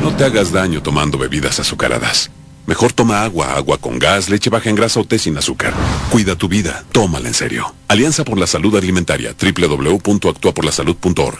No 0.02 0.16
te 0.16 0.24
hagas 0.24 0.54
daño 0.54 0.82
tomando 0.82 1.18
bebidas 1.18 1.60
azucaradas. 1.60 2.32
Mejor 2.68 2.94
toma 2.94 3.24
agua, 3.24 3.54
agua 3.56 3.78
con 3.78 4.00
gas, 4.00 4.30
leche 4.30 4.50
baja 4.50 4.70
en 4.70 4.76
grasa 4.76 5.00
o 5.00 5.06
té 5.06 5.20
sin 5.20 5.38
azúcar. 5.38 5.74
Cuida 6.10 6.36
tu 6.36 6.48
vida, 6.48 6.84
tómala 6.92 7.28
en 7.28 7.36
serio. 7.36 7.76
Alianza 7.88 8.24
por 8.24 8.40
la 8.40 8.48
Salud 8.48 8.76
Alimentaria, 8.76 9.36
www.actuaporlasalud.org. 9.40 11.38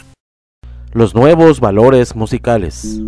Los 0.94 1.16
nuevos 1.16 1.60
valores 1.60 2.16
musicales. 2.16 3.00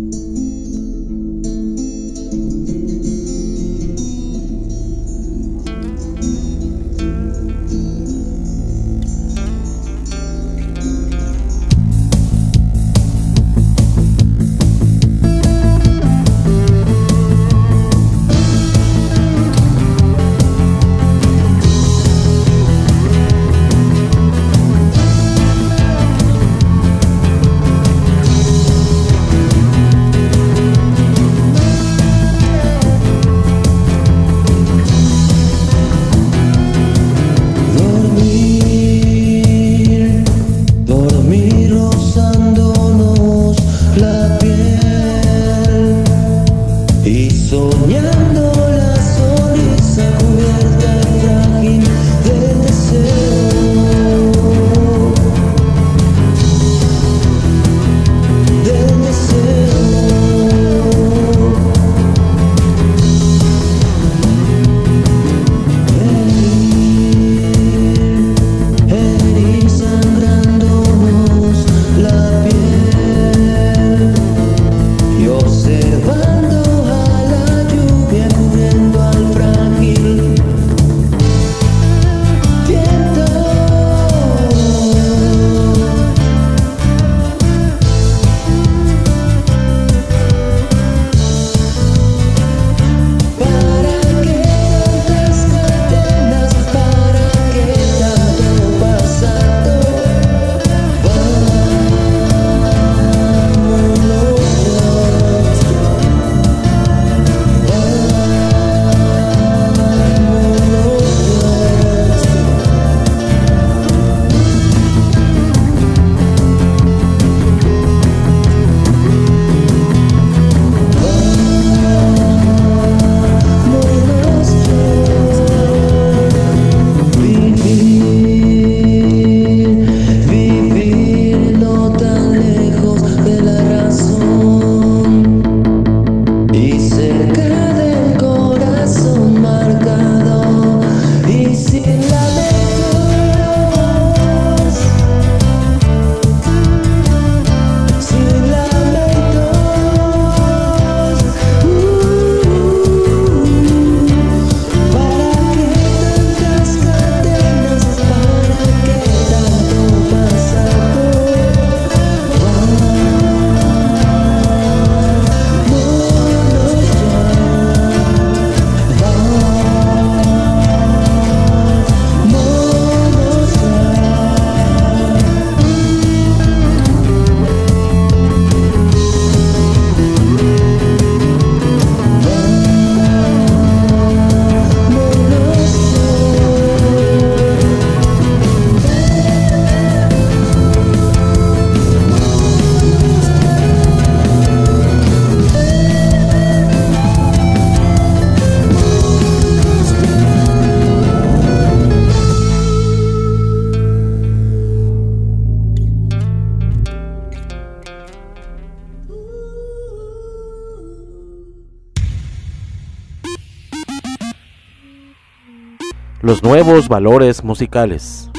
Nuevos 216.48 216.88
valores 216.88 217.44
musicales. 217.44 218.30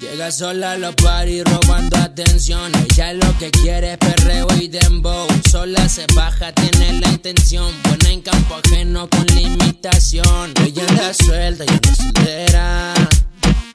Llega 0.00 0.30
sola 0.32 0.72
a 0.72 0.78
los 0.78 0.94
party 0.94 1.42
robando 1.42 1.98
atención. 1.98 2.72
Ella 2.76 3.12
lo 3.12 3.36
que 3.36 3.50
quiere 3.50 3.92
es 3.92 3.98
perreo 3.98 4.46
y 4.58 4.68
dembow. 4.68 5.26
Sola 5.50 5.86
se 5.86 6.06
baja, 6.16 6.50
tiene 6.52 6.98
la 6.98 7.10
intención. 7.10 7.70
Buena 7.84 8.10
en 8.10 8.22
campo 8.22 8.54
ajeno 8.64 9.00
no 9.02 9.10
con 9.10 9.26
limitación. 9.36 10.54
Ella 10.64 10.82
anda 10.88 11.12
suelta 11.12 11.64
y 11.66 11.68
anda 11.68 11.94
soltera. 11.94 12.94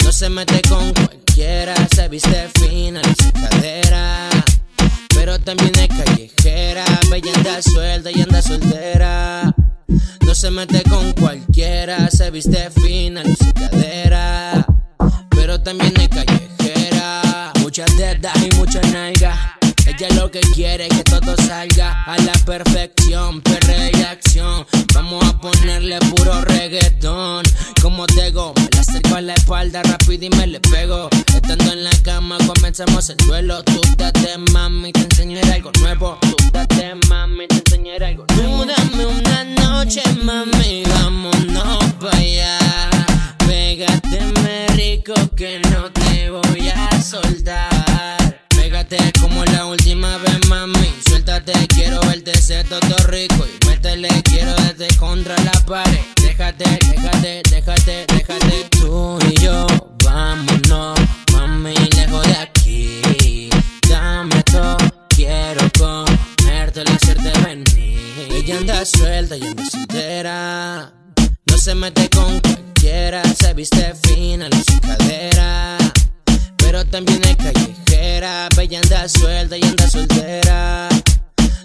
No 0.03 0.11
se 0.11 0.29
mete 0.29 0.59
con 0.67 0.91
cualquiera, 0.91 1.75
se 1.93 2.09
viste 2.09 2.49
fina, 2.59 2.99
luce 3.03 3.31
cadera. 3.31 4.29
Pero 5.13 5.37
también 5.37 5.71
es 5.77 5.87
callejera, 5.87 6.83
bella 7.11 7.31
anda 7.35 7.61
suelta 7.61 8.09
y 8.09 8.21
anda 8.23 8.41
soltera. 8.41 9.53
No 9.87 10.33
se 10.35 10.51
mete 10.51 10.81
con 10.83 11.13
cualquiera, 11.13 12.09
se 12.09 12.31
viste 12.31 12.69
fina, 12.71 13.23
luce 13.23 13.53
cadera. 13.53 14.65
Pero 15.29 15.61
también 15.61 15.93
es 15.99 16.09
callejera. 16.09 17.53
Mucha 17.61 17.85
teta 17.85 18.31
y 18.43 18.55
mucha 18.55 18.81
nalga. 18.91 19.54
Ella 19.97 20.09
lo 20.15 20.29
que 20.29 20.41
quiere 20.53 20.87
es 20.87 20.97
que 20.97 21.03
todo 21.05 21.37
salga 21.37 22.03
a 22.03 22.17
la 22.17 22.33
perfección, 22.45 23.41
perre 23.41 23.91
y 23.93 24.01
acción. 24.01 24.65
Vamos 24.93 25.23
a 25.25 25.39
ponerle 25.39 25.99
puro 25.99 26.41
reggaetón. 26.41 27.43
Como 27.81 28.05
tego, 28.07 28.53
me 28.57 28.67
la 28.73 28.81
acerco 28.81 29.15
a 29.15 29.21
la 29.21 29.33
espalda 29.35 29.83
rápido 29.83 30.25
y 30.25 30.29
me 30.31 30.47
le 30.47 30.59
pego. 30.59 31.09
Estando 31.33 31.71
en 31.71 31.85
la 31.85 31.91
cama 32.03 32.37
comenzamos 32.45 33.09
el 33.09 33.17
duelo. 33.25 33.63
Tú 33.63 33.79
date 33.95 34.37
mami, 34.51 34.91
te 34.91 35.01
enseñaré 35.01 35.53
algo 35.53 35.71
nuevo. 35.79 36.17
Tú 36.19 36.35
date 36.51 36.95
mami, 37.07 37.47
te 37.47 37.55
enseñaré 37.55 38.07
algo 38.07 38.25
nuevo. 38.35 38.65
Tú 38.65 38.65
dame 38.65 39.05
una 39.05 39.43
noche 39.45 40.01
mami, 40.23 40.83
vámonos 40.89 41.93
para 42.01 42.17
allá. 42.17 42.59
Pégateme 43.47 44.67
rico 44.75 45.13
que 45.37 45.61
no 45.71 45.89
te 45.91 46.29
voy 46.31 46.67
a 46.67 47.01
soltar. 47.01 48.24
Pégate 48.75 49.13
como 49.21 49.45
la 49.45 49.67
última 49.67 50.17
vez, 50.17 50.47
mami. 50.49 50.93
Suéltate, 51.07 51.53
quiero 51.67 51.97
verte 52.01 52.37
ser 52.37 52.67
todo 52.67 52.97
rico. 53.07 53.45
Y 53.47 53.65
métele, 53.65 54.09
quiero 54.23 54.53
darte 54.53 54.87
contra 54.97 55.33
la 55.43 55.53
pared. 55.65 55.97
Déjate, 56.21 56.77
déjate, 56.85 57.41
déjate, 57.49 58.05
déjate. 58.05 58.67
Tú 58.71 59.17
y 59.29 59.39
yo, 59.39 59.65
vámonos, 60.03 60.99
mami, 61.31 61.73
lejos 61.95 62.27
de 62.27 62.35
aquí. 62.35 63.49
Dame 63.87 64.43
todo, 64.43 64.75
quiero 65.07 65.61
comértelo, 65.79 66.91
hacerte 66.91 67.31
venir. 67.45 68.27
Ella 68.29 68.57
anda 68.57 68.83
suelta 68.83 69.37
y 69.37 69.43
anda 69.43 69.63
soltera. 69.69 70.91
No 71.49 71.57
se 71.57 71.75
mete 71.75 72.09
con 72.09 72.41
cualquiera, 72.41 73.23
se 73.39 73.53
viste 73.53 73.93
fina, 74.03 74.49
luce 74.49 74.81
cadera. 74.81 75.77
Pero 76.75 76.89
también 76.89 77.21
es 77.23 77.37
callejera, 77.37 78.49
bella 78.53 78.81
anda 78.81 79.07
suelta 79.07 79.57
y 79.57 79.63
anda 79.63 79.89
soltera. 79.89 80.89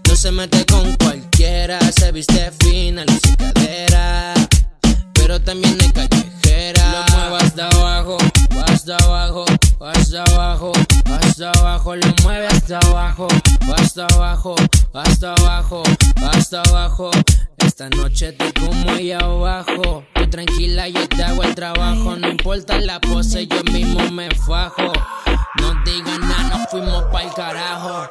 No 0.07 0.15
se 0.15 0.31
mete 0.31 0.65
con 0.67 0.95
cualquiera, 0.99 1.81
se 1.91 2.13
viste 2.13 2.53
fina, 2.61 3.05
luce 3.05 3.37
cadera. 3.37 4.35
Pero 5.15 5.41
también 5.41 5.77
es 5.81 5.93
callejera. 5.93 6.93
Lo 6.93 7.17
muevo 7.17 7.37
hasta 7.39 7.67
abajo, 7.71 8.19
hasta 8.69 8.97
abajo, 8.99 9.45
hasta 9.81 10.23
abajo, 10.23 10.73
hasta 11.07 11.51
abajo. 11.59 11.97
Lo 11.97 12.15
mueve 12.23 12.47
hasta 12.47 12.79
abajo, 12.79 13.27
hasta 13.77 14.07
abajo, 14.15 14.55
hasta 14.95 15.35
abajo, 15.35 15.83
hasta 16.23 16.63
abajo. 16.69 17.11
Esta 17.81 17.97
noche 17.97 18.33
te 18.33 18.53
como 18.53 18.91
ahí 18.91 19.11
abajo. 19.11 20.05
Tú 20.13 20.29
tranquila, 20.29 20.87
yo 20.89 21.09
te 21.09 21.25
hago 21.25 21.43
el 21.43 21.55
trabajo. 21.55 22.15
No 22.15 22.29
importa 22.29 22.79
la 22.79 23.01
pose, 23.01 23.47
yo 23.47 23.63
mismo 23.73 24.11
me 24.11 24.29
fajo. 24.35 24.93
No 25.63 25.75
digan 25.87 26.21
nada, 26.21 26.59
nos 26.59 26.69
fuimos 26.69 27.05
pa'l 27.05 27.33
carajo. 27.33 28.11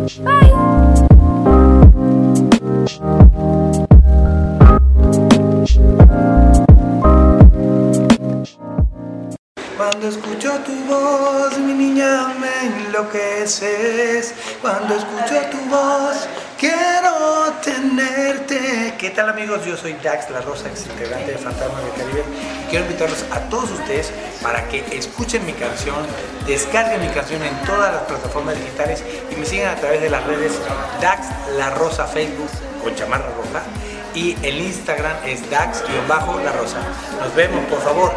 Soy 19.81 19.95
Dax 20.03 20.29
La 20.29 20.41
Rosa, 20.41 20.69
ex 20.69 20.85
integrante 20.85 21.31
de 21.31 21.37
Fantasma 21.37 21.79
del 21.81 21.91
Caribe. 21.91 22.23
Y 22.63 22.69
quiero 22.69 22.85
invitarlos 22.85 23.25
a 23.31 23.39
todos 23.49 23.71
ustedes 23.71 24.11
para 24.43 24.67
que 24.67 24.85
escuchen 24.91 25.45
mi 25.45 25.53
canción, 25.53 25.95
descarguen 26.45 27.01
mi 27.01 27.07
canción 27.07 27.41
en 27.43 27.55
todas 27.65 27.91
las 27.91 28.03
plataformas 28.03 28.55
digitales 28.57 29.03
y 29.31 29.35
me 29.35 29.45
sigan 29.45 29.75
a 29.75 29.79
través 29.79 30.01
de 30.01 30.09
las 30.09 30.23
redes 30.25 30.53
Dax 31.01 31.27
La 31.57 31.71
Rosa 31.71 32.05
Facebook 32.05 32.49
con 32.83 32.95
chamarra 32.95 33.29
roja 33.35 33.63
y 34.13 34.35
el 34.43 34.59
Instagram 34.59 35.15
es 35.25 35.49
Dax-La 35.49 36.51
Rosa. 36.51 36.79
Nos 37.19 37.33
vemos, 37.35 37.63
por 37.65 37.81
favor, 37.81 38.11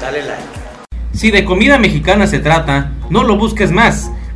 dale 0.00 0.22
like. 0.22 0.42
Si 1.12 1.30
de 1.30 1.44
comida 1.44 1.78
mexicana 1.78 2.26
se 2.26 2.38
trata, 2.38 2.92
no 3.08 3.24
lo 3.24 3.36
busques 3.36 3.72
más. 3.72 4.10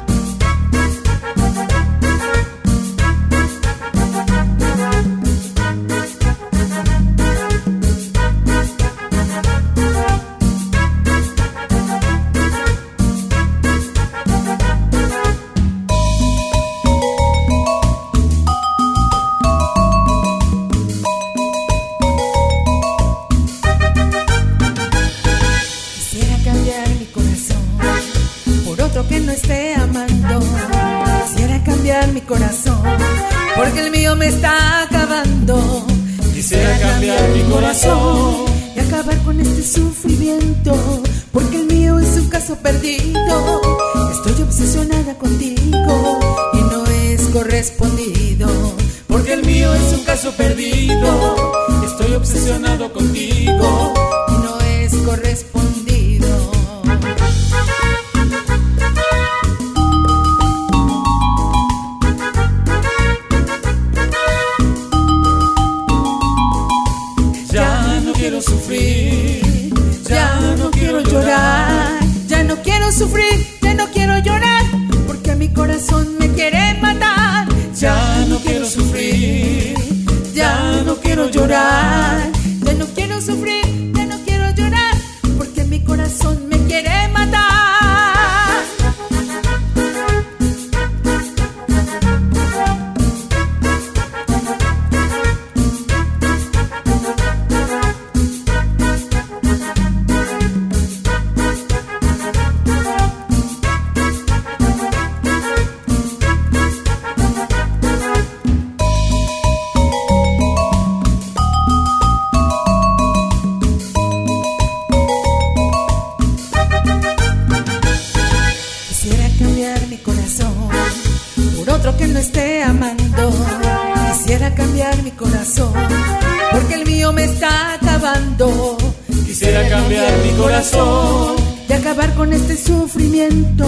Quisiera 129.44 129.68
cambiar 129.68 130.12
mi 130.24 130.30
corazón 130.38 131.36
Y 131.68 131.72
acabar 131.72 132.14
con 132.14 132.32
este 132.32 132.56
sufrimiento 132.56 133.66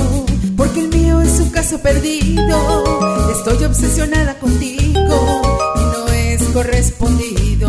porque 0.56 0.80
el 0.80 0.88
mío 0.88 1.20
es 1.20 1.38
un 1.38 1.50
caso 1.50 1.78
perdido. 1.82 3.30
Estoy 3.30 3.62
obsesionada 3.64 4.38
contigo 4.38 5.42
y 5.76 5.80
no 5.80 6.06
es 6.14 6.42
correspondido. 6.44 7.68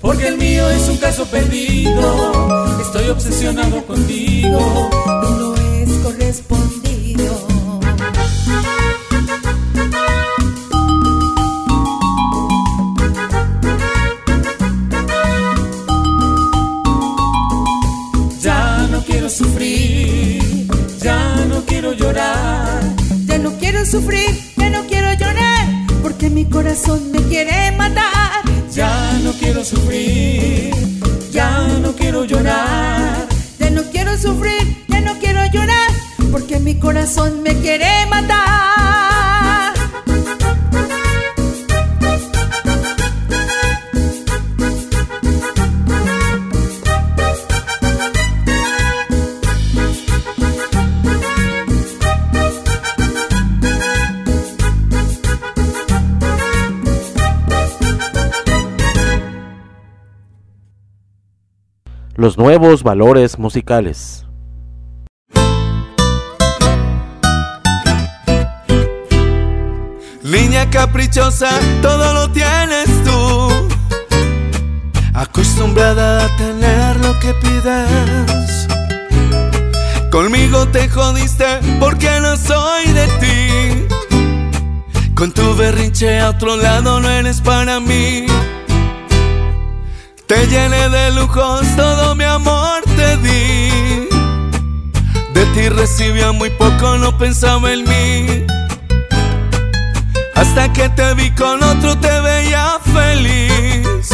porque 0.00 0.28
el 0.28 0.38
mío 0.38 0.70
es 0.70 0.88
un 0.88 0.96
caso 0.98 1.26
perdido. 1.26 2.78
Estoy 2.80 3.08
obsesionado 3.08 3.84
contigo 3.84 4.88
y 5.28 5.38
no 5.40 5.49
sufrir, 23.90 24.30
ya 24.56 24.70
no 24.70 24.86
quiero 24.86 25.12
llorar, 25.14 25.66
porque 26.02 26.30
mi 26.30 26.44
corazón 26.44 27.10
me 27.10 27.18
quiere 27.22 27.72
matar. 27.72 28.42
ya 28.72 29.18
no 29.24 29.32
quiero 29.32 29.64
sufrir, 29.64 30.70
ya 31.32 31.66
no 31.82 31.92
quiero 31.96 32.24
llorar, 32.24 33.26
Ya 33.58 33.70
no 33.70 33.82
quiero 33.90 34.16
sufrir, 34.16 34.84
ya 34.88 35.00
no 35.00 35.18
quiero 35.18 35.44
llorar, 35.52 35.90
porque 36.30 36.58
mi 36.60 36.78
corazón 36.78 37.42
me 37.42 37.54
quiere 37.56 38.06
matar. 38.08 38.79
Los 62.20 62.36
nuevos 62.36 62.82
valores 62.82 63.38
musicales. 63.38 64.26
Niña 70.22 70.68
caprichosa, 70.68 71.48
todo 71.80 72.12
lo 72.12 72.30
tienes 72.30 72.88
tú. 73.04 73.48
Acostumbrada 75.14 76.26
a 76.26 76.36
tener 76.36 76.96
lo 77.00 77.18
que 77.20 77.32
pides. 77.40 78.68
Conmigo 80.12 80.68
te 80.68 80.90
jodiste 80.90 81.46
porque 81.80 82.20
no 82.20 82.36
soy 82.36 82.86
de 82.92 83.06
ti. 83.18 85.08
Con 85.14 85.32
tu 85.32 85.56
berrinche 85.56 86.20
a 86.20 86.28
otro 86.28 86.56
lado 86.56 87.00
no 87.00 87.08
eres 87.08 87.40
para 87.40 87.80
mí. 87.80 88.26
Te 90.30 90.46
llené 90.46 90.88
de 90.90 91.10
lujos, 91.10 91.66
todo 91.74 92.14
mi 92.14 92.22
amor 92.22 92.82
te 92.94 93.16
di. 93.16 94.08
De 95.34 95.44
ti 95.54 95.68
recibía 95.68 96.30
muy 96.30 96.50
poco, 96.50 96.98
no 96.98 97.18
pensaba 97.18 97.72
en 97.72 97.82
mí. 97.82 98.46
Hasta 100.36 100.72
que 100.72 100.88
te 100.90 101.14
vi 101.14 101.32
con 101.32 101.60
otro 101.64 101.98
te 101.98 102.20
veía 102.20 102.78
feliz. 102.94 104.08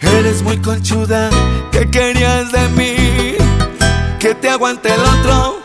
Eres 0.00 0.42
muy 0.42 0.58
conchuda, 0.58 1.30
¿qué 1.72 1.88
querías 1.88 2.52
de 2.52 2.68
mí? 2.68 3.36
Que 4.18 4.34
te 4.34 4.50
aguante 4.50 4.92
el 4.92 5.00
otro, 5.00 5.62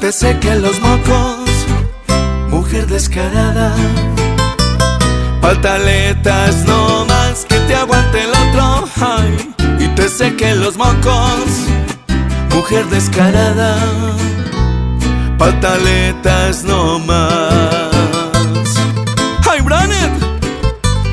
te 0.00 0.12
seque 0.12 0.54
los 0.56 0.78
mocos, 0.80 1.48
mujer 2.50 2.88
descarada. 2.88 3.74
Pataletas 5.40 6.56
no 6.66 6.97
que 10.38 10.54
los 10.54 10.76
mocos, 10.76 11.66
mujer 12.54 12.86
descarada, 12.86 13.76
pataletas 15.36 16.62
no 16.62 17.00
más. 17.00 17.90
¡Ay, 19.50 19.60
Branet! 19.62 20.12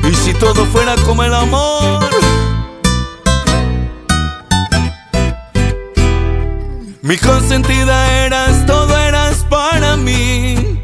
¿Y 0.08 0.14
si 0.14 0.32
todo 0.34 0.64
fuera 0.66 0.94
como 1.04 1.24
el 1.24 1.34
amor? 1.34 2.08
Mi 7.02 7.16
consentida 7.16 8.24
eras, 8.24 8.64
todo 8.64 8.96
eras 8.96 9.44
para 9.50 9.96
mí. 9.96 10.80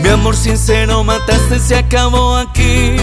Mi 0.00 0.08
amor 0.08 0.36
sincero 0.36 1.02
mataste, 1.02 1.58
se 1.58 1.76
acabó 1.76 2.36
aquí. 2.36 2.96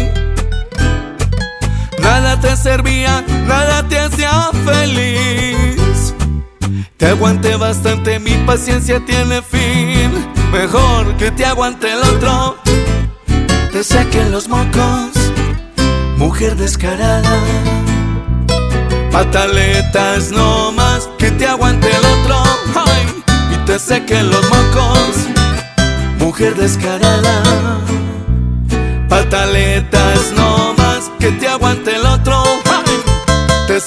Nada 2.08 2.40
te 2.40 2.56
servía, 2.56 3.22
nada 3.46 3.86
te 3.90 4.00
hacía 4.00 4.50
feliz. 4.66 6.14
Te 6.96 7.08
aguanté 7.08 7.58
bastante, 7.58 8.18
mi 8.18 8.32
paciencia 8.46 9.04
tiene 9.06 9.42
fin. 9.42 10.10
Mejor 10.54 11.18
que 11.18 11.32
te 11.32 11.46
aguante 11.46 11.92
el 11.92 12.00
otro. 12.00 12.58
Te 13.74 13.84
saquen 13.84 14.32
los 14.32 14.48
mocos, 14.48 15.12
mujer 16.18 16.56
descarada. 16.56 17.38
Pataletas 19.12 20.32
no 20.32 20.72
más, 20.72 21.10
que 21.18 21.30
te 21.32 21.46
aguante 21.46 21.90
el 21.90 22.06
otro. 22.16 22.42
Ay, 22.86 23.06
y 23.54 23.58
te 23.66 23.78
sequen 23.78 24.30
los 24.30 24.44
mocos, 24.50 25.12
mujer 26.20 26.56
descarada. 26.56 27.44
Pataletas 29.10 30.32
no 30.38 30.74
más, 30.78 31.12
que 31.20 31.32
te 31.32 31.48
aguante 31.48 31.97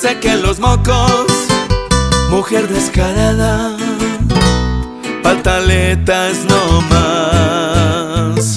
sequen 0.00 0.40
los 0.40 0.58
mocos, 0.58 1.26
mujer 2.30 2.66
descarada. 2.68 3.76
Pataletas 5.22 6.44
no 6.46 6.80
más. 6.92 8.56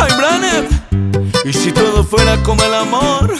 Ay, 0.00 0.12
Branner, 0.18 0.66
y 1.44 1.52
si 1.52 1.70
todo 1.70 2.02
fuera 2.02 2.36
como 2.42 2.60
el 2.64 2.74
amor. 2.74 3.34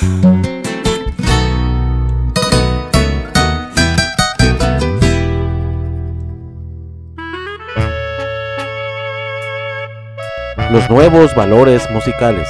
Los 10.70 10.88
nuevos 10.88 11.34
valores 11.34 11.90
musicales. 11.90 12.48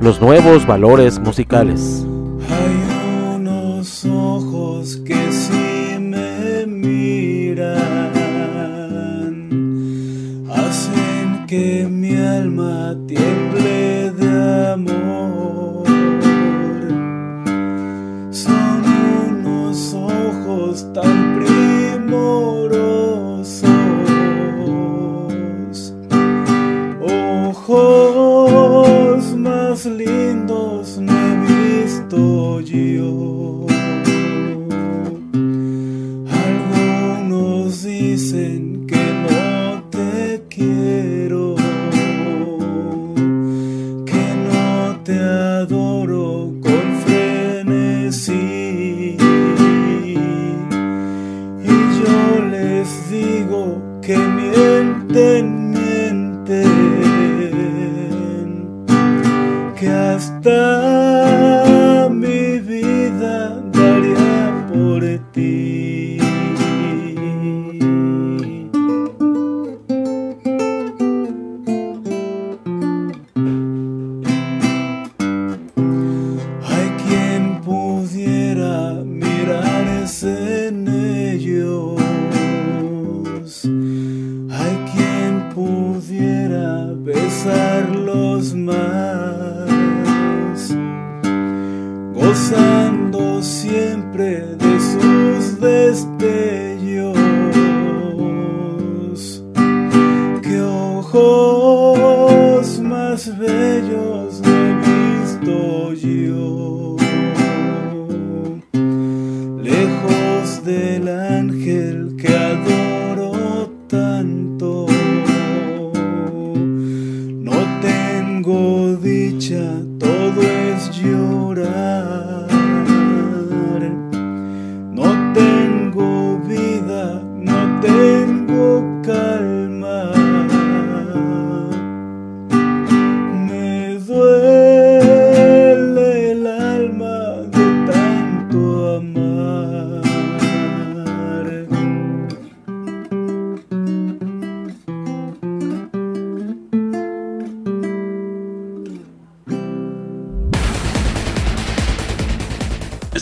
Los 0.00 0.20
nuevos 0.20 0.64
valores 0.66 1.18
musicales. 1.18 2.06
Hay 2.48 3.36
unos 3.36 4.04
ojos 4.04 4.96
que 4.98 5.32
si 5.32 5.98
me 5.98 6.66
miran 6.66 7.78
hacen 10.50 11.46
que 11.46 11.86
mi 11.90 12.14
alma 12.14 12.96
tiemble 13.06 13.47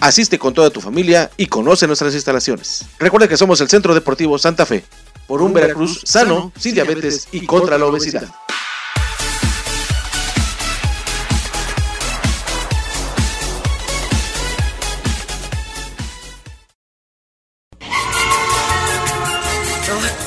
Asiste 0.00 0.38
con 0.38 0.54
toda 0.54 0.70
tu 0.70 0.80
familia 0.80 1.30
y 1.36 1.46
conoce 1.46 1.86
nuestras 1.86 2.14
instalaciones. 2.14 2.84
Recuerda 2.98 3.28
que 3.28 3.36
somos 3.36 3.60
el 3.60 3.68
Centro 3.68 3.94
Deportivo 3.94 4.38
Santa 4.38 4.64
Fe, 4.64 4.84
por 5.26 5.42
un 5.42 5.52
Veracruz 5.52 6.02
sano, 6.04 6.52
sin 6.58 6.74
diabetes 6.74 7.28
y 7.32 7.46
contra 7.46 7.78
la 7.78 7.86
obesidad. 7.86 8.28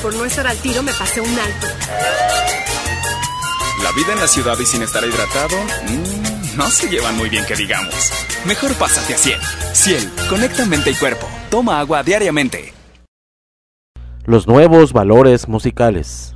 por 0.02 0.16
no 0.16 0.26
estar 0.26 0.48
al 0.48 0.58
tiro 0.58 0.82
me 0.82 0.92
pasé 0.94 1.22
un 1.22 1.40
alto. 1.40 1.68
La 3.84 3.92
vida 3.92 4.14
en 4.14 4.20
la 4.20 4.28
ciudad 4.28 4.58
y 4.60 4.66
sin 4.66 4.82
estar 4.82 5.04
hidratado, 5.04 5.56
mmm, 5.88 6.31
no 6.58 6.70
se 6.70 6.90
llevan 6.90 7.18
muy 7.18 7.30
bien 7.30 7.46
que 7.46 7.56
digamos. 7.56 8.12
Mejor 8.46 8.74
pásate 8.76 9.14
a 9.14 9.18
Ciel. 9.18 9.40
Ciel, 9.74 10.10
conecta 10.30 10.66
mente 10.66 10.92
y 10.92 10.96
cuerpo. 10.96 11.28
Toma 11.50 11.80
agua 11.80 12.04
diariamente. 12.04 12.74
Los 14.26 14.48
nuevos 14.48 14.94
valores 14.94 15.48
musicales. 15.48 16.36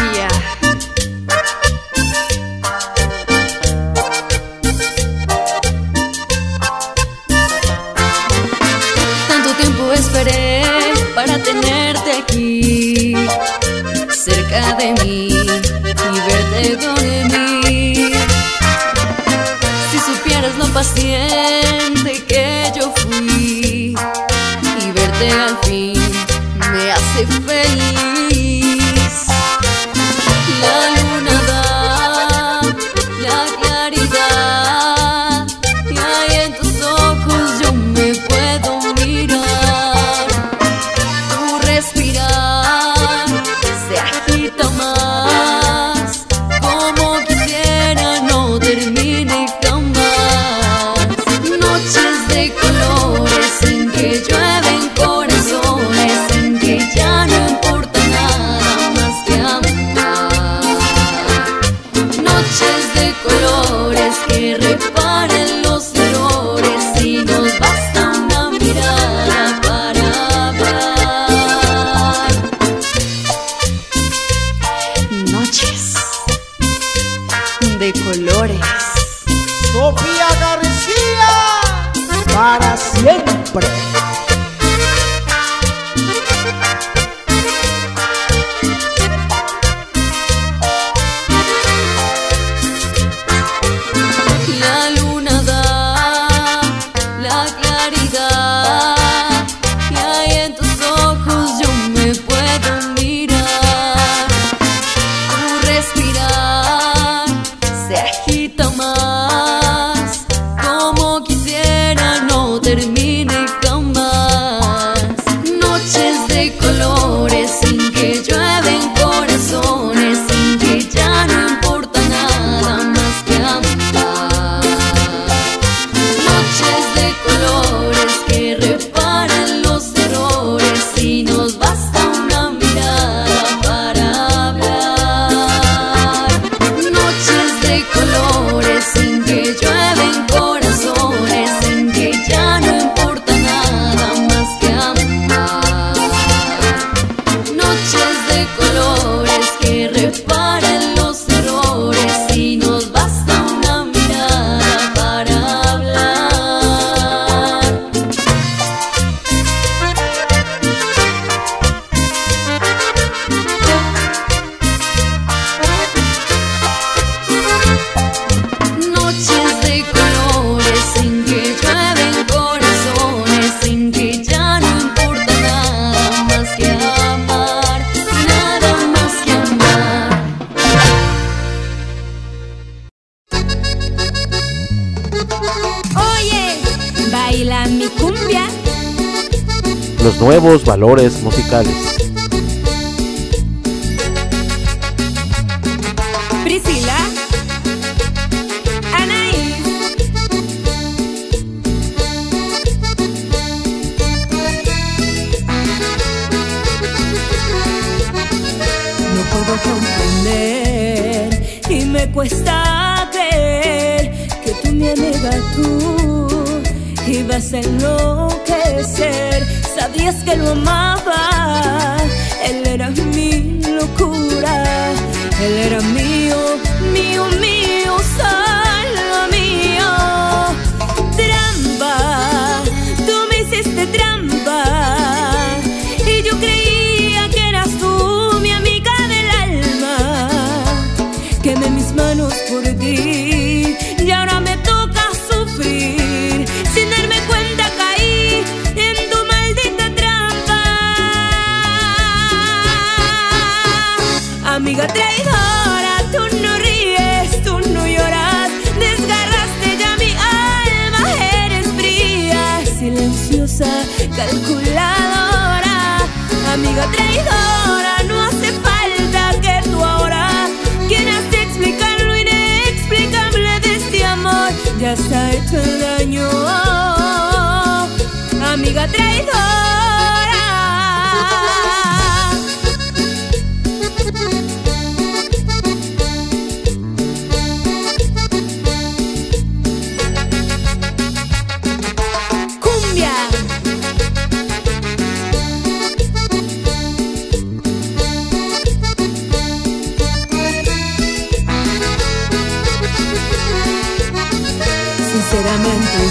Valores 190.65 191.21
musicales. 191.21 192.00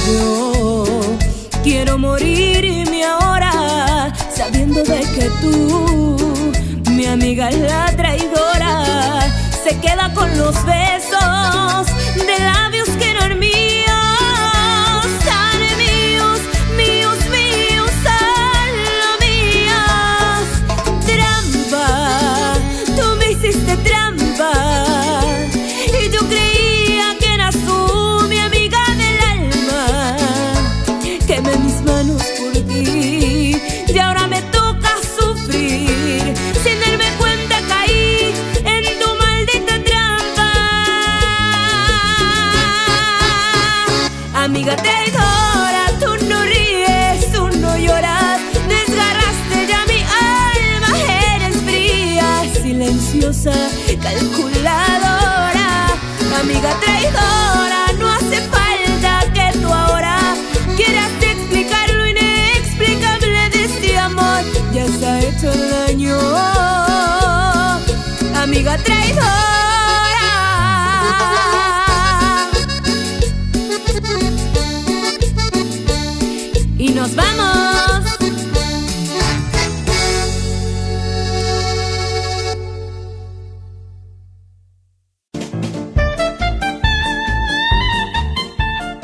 Yo 0.07 0.83
quiero 1.63 1.99
morirme 1.99 3.05
ahora 3.05 4.13
sabiendo 4.35 4.83
de 4.83 5.01
que 5.01 5.31
tú, 5.41 6.17
mi 6.91 7.07
amiga 7.07 7.49
es 7.49 7.59
la 7.61 7.87
traidora, 7.97 9.29
se 9.65 9.79
queda 9.81 10.13
con 10.15 10.37
los 10.39 10.55
besos 10.65 11.87
Y 76.79 76.95
nos 76.95 77.15
vamos. 77.15 77.51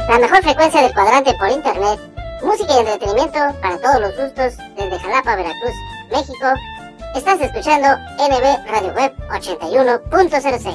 La 0.08 0.18
mejor 0.20 0.42
frecuencia 0.42 0.82
del 0.82 0.94
cuadrante 0.94 1.34
por 1.34 1.50
internet, 1.50 2.00
música 2.42 2.72
y 2.72 2.78
entretenimiento 2.78 3.38
para 3.60 3.78
todos 3.78 4.00
los 4.00 4.16
gustos 4.16 4.56
desde 4.76 4.98
Jalapa, 5.00 5.36
Veracruz, 5.36 5.74
México. 6.10 6.46
Estás 7.16 7.40
escuchando 7.40 7.88
NB 8.18 8.70
Radio 8.70 8.92
Web 8.92 9.14
81.06. 9.30 10.74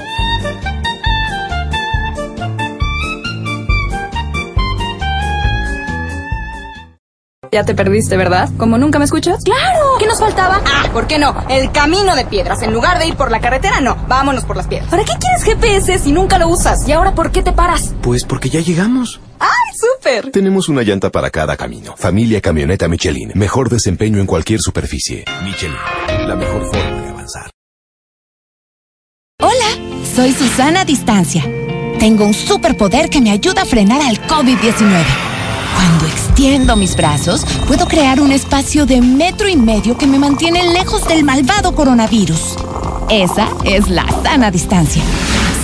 Ya 7.51 7.63
te 7.63 7.75
perdiste, 7.75 8.17
¿verdad? 8.17 8.49
¿Como 8.57 8.79
nunca 8.79 8.97
me 8.97 9.05
escuchas? 9.05 9.43
¡Claro! 9.43 9.97
¿Qué 9.99 10.07
nos 10.07 10.19
faltaba? 10.19 10.61
Ah, 10.65 10.89
¿por 10.91 11.05
qué 11.05 11.19
no? 11.19 11.35
El 11.47 11.71
camino 11.71 12.15
de 12.15 12.25
piedras. 12.25 12.63
En 12.63 12.73
lugar 12.73 12.97
de 12.97 13.05
ir 13.05 13.15
por 13.15 13.29
la 13.29 13.39
carretera, 13.39 13.79
no. 13.79 13.95
Vámonos 14.07 14.43
por 14.43 14.57
las 14.57 14.65
piedras. 14.65 14.89
¿Para 14.89 15.03
qué 15.03 15.13
quieres 15.19 15.43
GPS 15.43 15.99
si 15.99 16.11
nunca 16.11 16.39
lo 16.39 16.47
usas? 16.47 16.87
¿Y 16.87 16.91
ahora 16.93 17.13
por 17.13 17.31
qué 17.31 17.43
te 17.43 17.51
paras? 17.51 17.93
Pues 18.01 18.25
porque 18.25 18.49
ya 18.49 18.61
llegamos. 18.61 19.19
¡Ay, 19.81 19.89
súper! 19.89 20.31
Tenemos 20.31 20.69
una 20.69 20.83
llanta 20.83 21.09
para 21.11 21.29
cada 21.29 21.57
camino. 21.57 21.95
Familia 21.97 22.41
Camioneta 22.41 22.87
Michelin. 22.87 23.31
Mejor 23.35 23.69
desempeño 23.69 24.19
en 24.19 24.25
cualquier 24.25 24.59
superficie. 24.59 25.25
Michelin. 25.43 25.75
La 26.27 26.35
mejor 26.35 26.65
forma 26.65 27.01
de 27.01 27.09
avanzar. 27.09 27.51
Hola, 29.39 30.05
soy 30.15 30.33
Susana 30.33 30.85
Distancia. 30.85 31.43
Tengo 31.99 32.25
un 32.25 32.33
superpoder 32.33 33.09
que 33.09 33.21
me 33.21 33.31
ayuda 33.31 33.63
a 33.63 33.65
frenar 33.65 34.01
al 34.01 34.19
COVID-19. 34.27 35.03
Cuando 35.75 36.05
extiendo 36.07 36.75
mis 36.75 36.95
brazos, 36.95 37.45
puedo 37.67 37.87
crear 37.87 38.19
un 38.19 38.31
espacio 38.31 38.85
de 38.85 39.01
metro 39.01 39.47
y 39.47 39.55
medio 39.55 39.97
que 39.97 40.07
me 40.07 40.19
mantiene 40.19 40.73
lejos 40.73 41.07
del 41.07 41.23
malvado 41.23 41.73
coronavirus. 41.73 42.57
Esa 43.09 43.49
es 43.65 43.89
la 43.89 44.05
sana 44.23 44.51
distancia. 44.51 45.03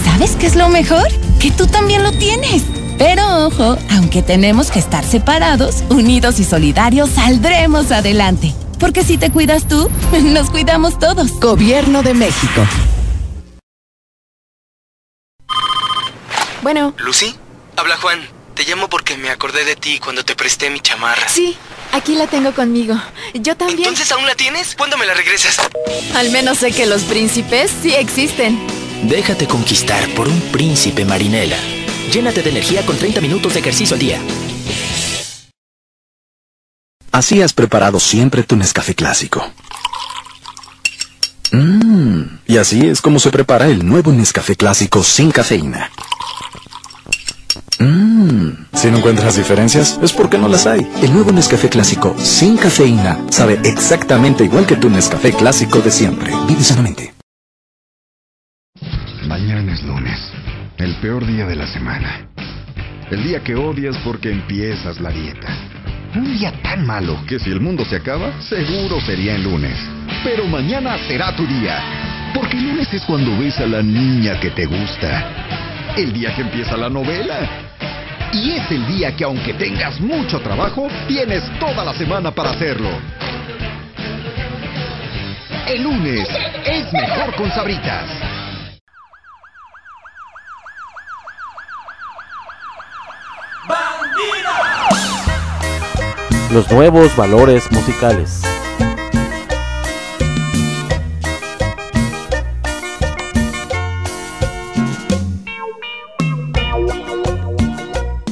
¿Sabes 0.05 0.35
qué 0.35 0.47
es 0.47 0.55
lo 0.55 0.69
mejor? 0.69 1.07
Que 1.39 1.51
tú 1.51 1.67
también 1.67 2.03
lo 2.03 2.11
tienes. 2.11 2.76
Pero 2.97 3.45
ojo, 3.45 3.77
aunque 3.91 4.21
tenemos 4.23 4.71
que 4.71 4.79
estar 4.79 5.05
separados, 5.05 5.83
unidos 5.89 6.39
y 6.39 6.43
solidarios, 6.43 7.11
saldremos 7.11 7.91
adelante. 7.91 8.53
Porque 8.79 9.03
si 9.03 9.17
te 9.17 9.31
cuidas 9.31 9.67
tú, 9.67 9.89
nos 10.23 10.49
cuidamos 10.49 10.97
todos. 10.97 11.39
Gobierno 11.39 12.01
de 12.03 12.13
México. 12.13 12.65
Bueno. 16.63 16.93
¿Lucy? 16.97 17.35
Habla 17.75 17.97
Juan. 17.97 18.19
Te 18.55 18.63
llamo 18.63 18.89
porque 18.89 19.15
me 19.17 19.29
acordé 19.29 19.63
de 19.65 19.75
ti 19.75 19.99
cuando 19.99 20.25
te 20.25 20.35
presté 20.35 20.71
mi 20.71 20.79
chamarra. 20.79 21.27
Sí, 21.29 21.55
aquí 21.91 22.15
la 22.15 22.25
tengo 22.25 22.53
conmigo. 22.53 22.95
Yo 23.35 23.55
también. 23.55 23.89
¿Entonces 23.89 24.11
aún 24.11 24.25
la 24.25 24.33
tienes? 24.33 24.75
¿Cuándo 24.75 24.97
me 24.97 25.05
la 25.05 25.13
regresas? 25.13 25.59
Al 26.15 26.31
menos 26.31 26.57
sé 26.57 26.71
que 26.71 26.87
los 26.87 27.03
príncipes 27.03 27.71
sí 27.83 27.93
existen. 27.93 28.59
Déjate 29.03 29.47
conquistar 29.47 30.09
por 30.15 30.27
un 30.27 30.41
príncipe 30.51 31.05
marinela. 31.05 31.57
Llénate 32.11 32.41
de 32.41 32.49
energía 32.49 32.85
con 32.85 32.97
30 32.97 33.21
minutos 33.21 33.53
de 33.53 33.59
ejercicio 33.59 33.95
al 33.95 33.99
día. 33.99 34.19
Así 37.11 37.41
has 37.41 37.53
preparado 37.53 37.99
siempre 37.99 38.43
tu 38.43 38.55
Nescafé 38.55 38.93
clásico. 38.95 39.43
Mmm, 41.51 42.21
y 42.45 42.57
así 42.57 42.87
es 42.87 43.01
como 43.01 43.19
se 43.19 43.31
prepara 43.31 43.67
el 43.67 43.85
nuevo 43.85 44.11
Nescafé 44.11 44.55
clásico 44.55 45.03
sin 45.03 45.31
cafeína. 45.31 45.89
Mmm, 47.79 48.49
si 48.73 48.91
no 48.91 48.97
encuentras 48.97 49.35
diferencias, 49.35 49.99
es 50.01 50.11
porque 50.13 50.37
no 50.37 50.47
las 50.47 50.67
hay. 50.67 50.87
El 51.01 51.13
nuevo 51.13 51.31
Nescafé 51.31 51.69
clásico 51.69 52.15
sin 52.19 52.57
cafeína 52.57 53.19
sabe 53.31 53.59
exactamente 53.63 54.43
igual 54.43 54.65
que 54.65 54.75
tu 54.75 54.89
Nescafé 54.89 55.33
clásico 55.33 55.79
de 55.79 55.91
siempre. 55.91 56.31
Vive 56.47 56.63
sanamente. 56.63 57.13
Mañana 59.27 59.73
es 59.73 59.83
lunes, 59.83 60.19
el 60.77 60.93
peor 60.95 61.25
día 61.25 61.45
de 61.45 61.55
la 61.55 61.65
semana. 61.65 62.27
El 63.09 63.23
día 63.23 63.43
que 63.43 63.55
odias 63.55 63.97
porque 64.03 64.31
empiezas 64.31 64.99
la 64.99 65.09
dieta. 65.09 65.47
Un 66.15 66.37
día 66.37 66.51
tan 66.61 66.85
malo 66.85 67.17
que 67.27 67.39
si 67.39 67.49
el 67.49 67.59
mundo 67.59 67.83
se 67.83 67.95
acaba, 67.95 68.41
seguro 68.41 69.01
sería 69.01 69.35
el 69.35 69.43
lunes. 69.43 69.77
Pero 70.23 70.45
mañana 70.45 70.97
será 71.07 71.35
tu 71.35 71.45
día. 71.47 72.31
Porque 72.33 72.57
el 72.57 72.69
lunes 72.69 72.93
es 72.93 73.03
cuando 73.03 73.37
ves 73.39 73.57
a 73.59 73.65
la 73.65 73.81
niña 73.81 74.39
que 74.39 74.51
te 74.51 74.65
gusta. 74.65 75.25
El 75.95 76.13
día 76.13 76.35
que 76.35 76.41
empieza 76.41 76.77
la 76.77 76.89
novela. 76.89 77.39
Y 78.33 78.51
es 78.51 78.69
el 78.69 78.85
día 78.87 79.15
que 79.15 79.23
aunque 79.23 79.53
tengas 79.53 79.99
mucho 79.99 80.39
trabajo, 80.41 80.87
tienes 81.07 81.43
toda 81.59 81.83
la 81.83 81.93
semana 81.93 82.29
para 82.31 82.51
hacerlo. 82.51 82.89
El 85.67 85.83
lunes 85.83 86.27
es 86.65 86.93
mejor 86.93 87.33
con 87.35 87.49
sabritas. 87.51 88.36
Los 96.51 96.71
nuevos 96.71 97.15
valores 97.15 97.69
musicales. 97.71 98.41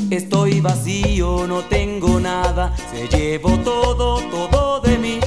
Estoy 0.09 0.61
vacío, 0.61 1.45
no 1.47 1.59
tengo 1.63 2.19
nada, 2.19 2.73
se 2.91 3.07
llevó 3.09 3.57
todo, 3.59 4.21
todo 4.31 4.79
de 4.79 4.97
mí. 4.97 5.19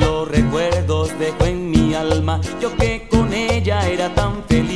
Solo 0.00 0.24
recuerdos 0.24 1.16
dejo 1.18 1.44
en 1.44 1.70
mi 1.70 1.94
alma, 1.94 2.40
yo 2.60 2.76
que 2.76 3.06
con 3.08 3.32
ella 3.32 3.86
era 3.88 4.12
tan 4.14 4.42
feliz. 4.48 4.75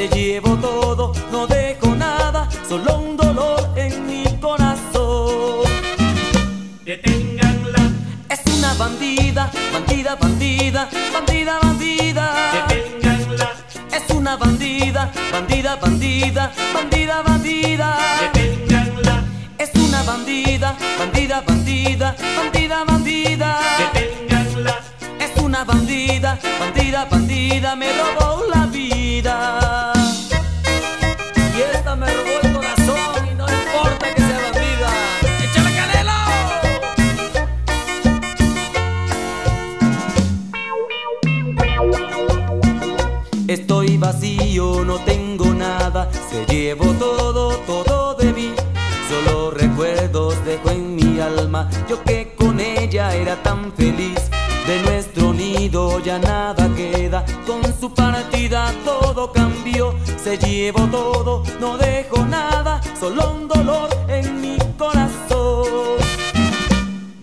Se 0.00 0.08
llevó 0.08 0.56
todo, 0.56 1.12
no 1.30 1.46
dejo 1.46 1.94
nada, 1.94 2.48
solo 2.66 3.00
un 3.00 3.18
dolor 3.18 3.68
en 3.76 4.06
mi 4.06 4.24
corazón. 4.40 5.68
Deténganla. 6.86 7.82
Es 8.30 8.40
una 8.46 8.72
bandida, 8.78 9.50
bandida, 9.70 10.16
bandida, 10.16 10.88
bandida, 11.12 11.58
bandida. 11.60 12.32
Deténganla. 12.70 13.52
Es 13.92 14.10
una 14.14 14.36
bandida, 14.38 15.12
bandida, 15.32 15.76
bandida, 15.76 16.52
bandida, 16.72 17.20
bandida. 17.20 17.98
Deténganla. 18.22 19.24
Es 19.58 19.70
una 19.74 20.02
bandida, 20.02 20.76
bandida, 20.98 21.42
bandida, 21.42 22.16
bandida, 22.38 22.84
bandida. 22.84 23.58
Deténganla. 23.92 24.80
Es 25.20 25.42
una 25.42 25.62
bandida, 25.64 26.38
bandida, 26.58 27.04
bandida, 27.04 27.76
me 27.76 27.92
robó 27.92 28.44
la 28.48 28.59
feliz. 53.80 54.20
De 54.66 54.82
nuestro 54.82 55.32
nido 55.32 55.98
ya 56.00 56.18
nada 56.18 56.68
queda, 56.76 57.24
con 57.46 57.62
su 57.80 57.92
partida 57.92 58.72
todo 58.84 59.32
cambió. 59.32 59.94
Se 60.22 60.36
llevó 60.36 60.82
todo, 60.98 61.42
no 61.60 61.76
dejo 61.78 62.24
nada, 62.26 62.80
solo 63.00 63.32
un 63.32 63.48
dolor 63.48 63.88
en 64.08 64.40
mi 64.42 64.56
corazón. 64.78 65.98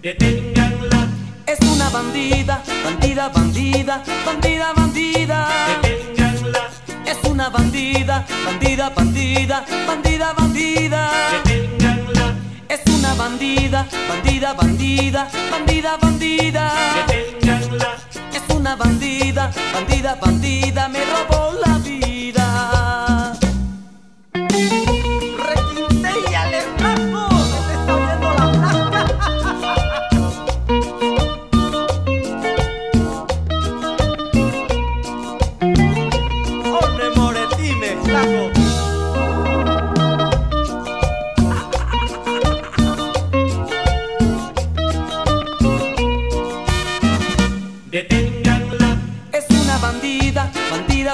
Deténganla. 0.01 1.01
Es 1.45 1.60
una 1.74 1.89
bandida, 1.89 2.64
bandida, 2.84 3.30
bandida, 3.30 4.03
bandida, 4.26 4.74
bandida. 4.74 5.38
Deténganla. 5.82 6.64
Es 7.05 7.20
una 7.30 7.49
bandida, 7.49 8.26
bandida, 8.45 8.89
bandida, 8.89 9.66
bandida, 9.88 10.34
bandida. 10.34 11.01
Deténganla. 11.32 12.28
Es 12.68 12.82
una 12.95 13.14
bandida, 13.14 13.88
bandida, 14.10 14.53
bandida, 14.53 15.30
bandida, 15.51 15.97
bandida. 15.97 16.07
Deténganla. 16.38 17.97
Es 18.31 18.55
una 18.55 18.75
bandida, 18.75 19.51
bandida, 19.73 19.96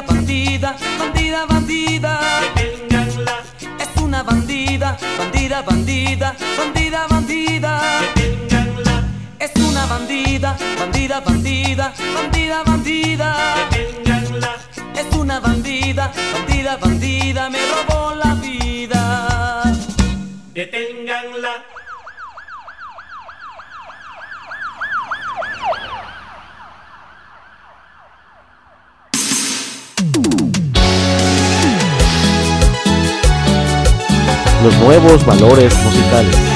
bandida, 0.02 0.76
bandida, 1.00 1.46
bandida, 1.46 2.20
bandida. 2.56 3.44
Es 3.80 4.02
una 4.02 4.24
bandida, 4.24 4.98
bandida, 5.18 5.62
bandida, 5.62 6.36
bandida, 6.58 7.08
bandida. 7.08 7.82
Es 9.40 9.52
una 9.56 9.86
bandida, 9.86 10.58
bandida, 10.80 11.20
bandida, 11.22 11.94
bandida, 12.16 12.64
bandida. 12.64 13.36
Es 14.96 15.16
una 15.16 15.40
bandida, 15.40 16.12
bandida, 16.34 16.78
bandida, 16.78 17.50
me 17.50 17.60
robó 17.68 18.16
la 18.16 18.34
vida. 18.36 19.64
Los 34.64 34.78
nuevos 34.78 35.26
valores 35.26 35.74
musicales. 35.84 36.53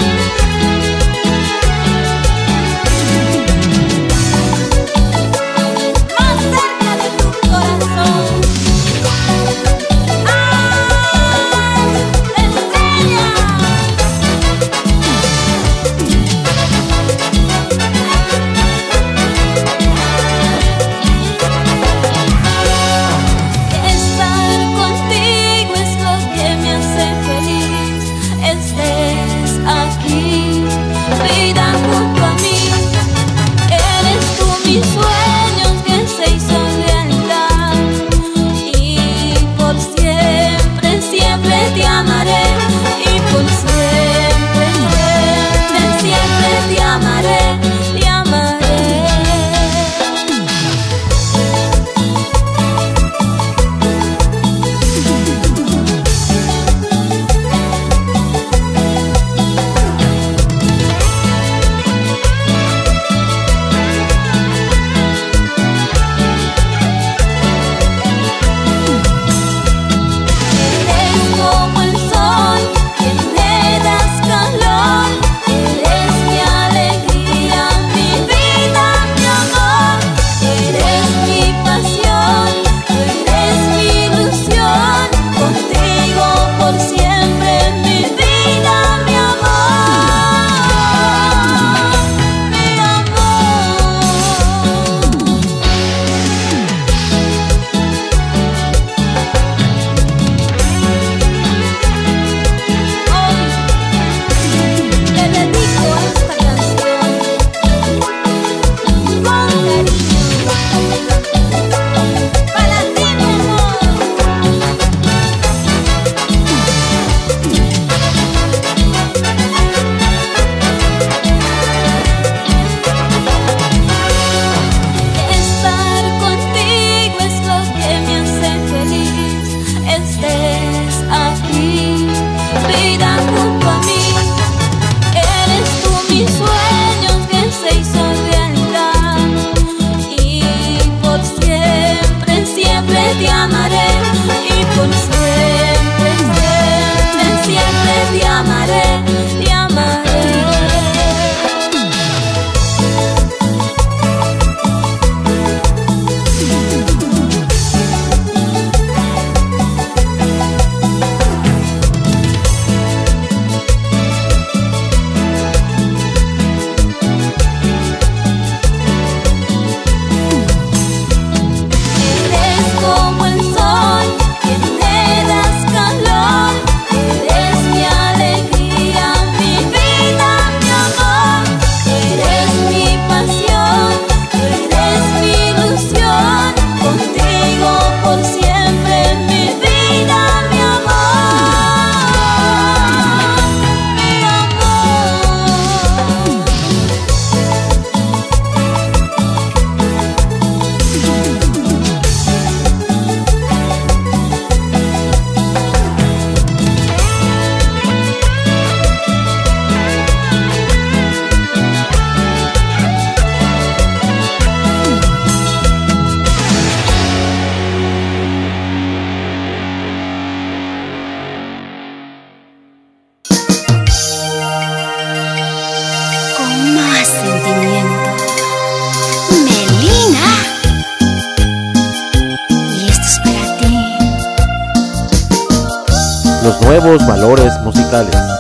Valores 237.05 237.59
musicales. 237.63 238.36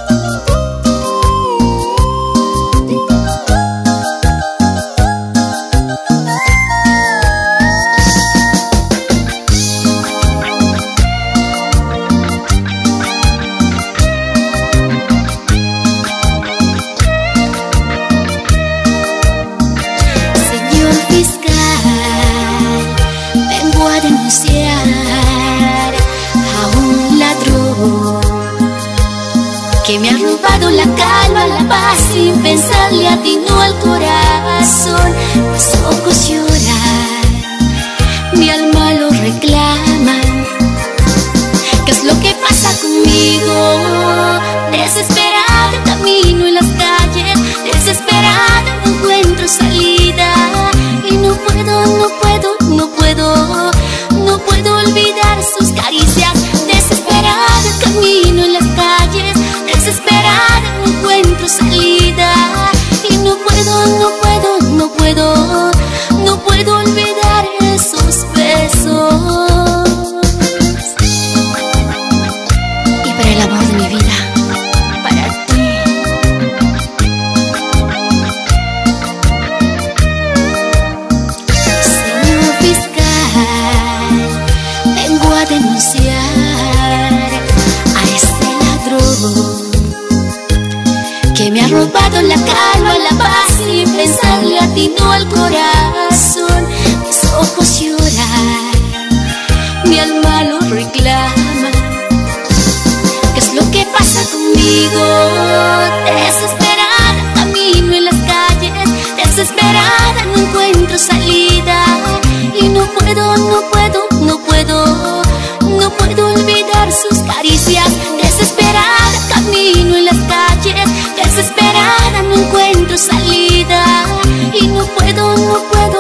No 125.57 125.63
puedo, 125.69 125.96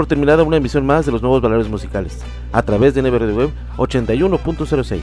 por 0.00 0.06
terminada 0.06 0.44
una 0.44 0.56
emisión 0.56 0.86
más 0.86 1.04
de 1.04 1.12
los 1.12 1.20
nuevos 1.20 1.42
valores 1.42 1.68
musicales, 1.68 2.20
a 2.52 2.62
través 2.62 2.94
de 2.94 3.02
NB 3.02 3.36
Web 3.36 3.50
81.06. 3.76 5.02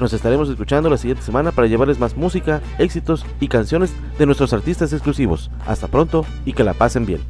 Nos 0.00 0.12
estaremos 0.12 0.48
escuchando 0.48 0.90
la 0.90 0.96
siguiente 0.96 1.22
semana 1.22 1.52
para 1.52 1.68
llevarles 1.68 2.00
más 2.00 2.16
música, 2.16 2.60
éxitos 2.80 3.24
y 3.38 3.46
canciones 3.46 3.94
de 4.18 4.26
nuestros 4.26 4.52
artistas 4.52 4.92
exclusivos. 4.92 5.48
Hasta 5.64 5.86
pronto 5.86 6.26
y 6.44 6.54
que 6.54 6.64
la 6.64 6.74
pasen 6.74 7.06
bien. 7.06 7.20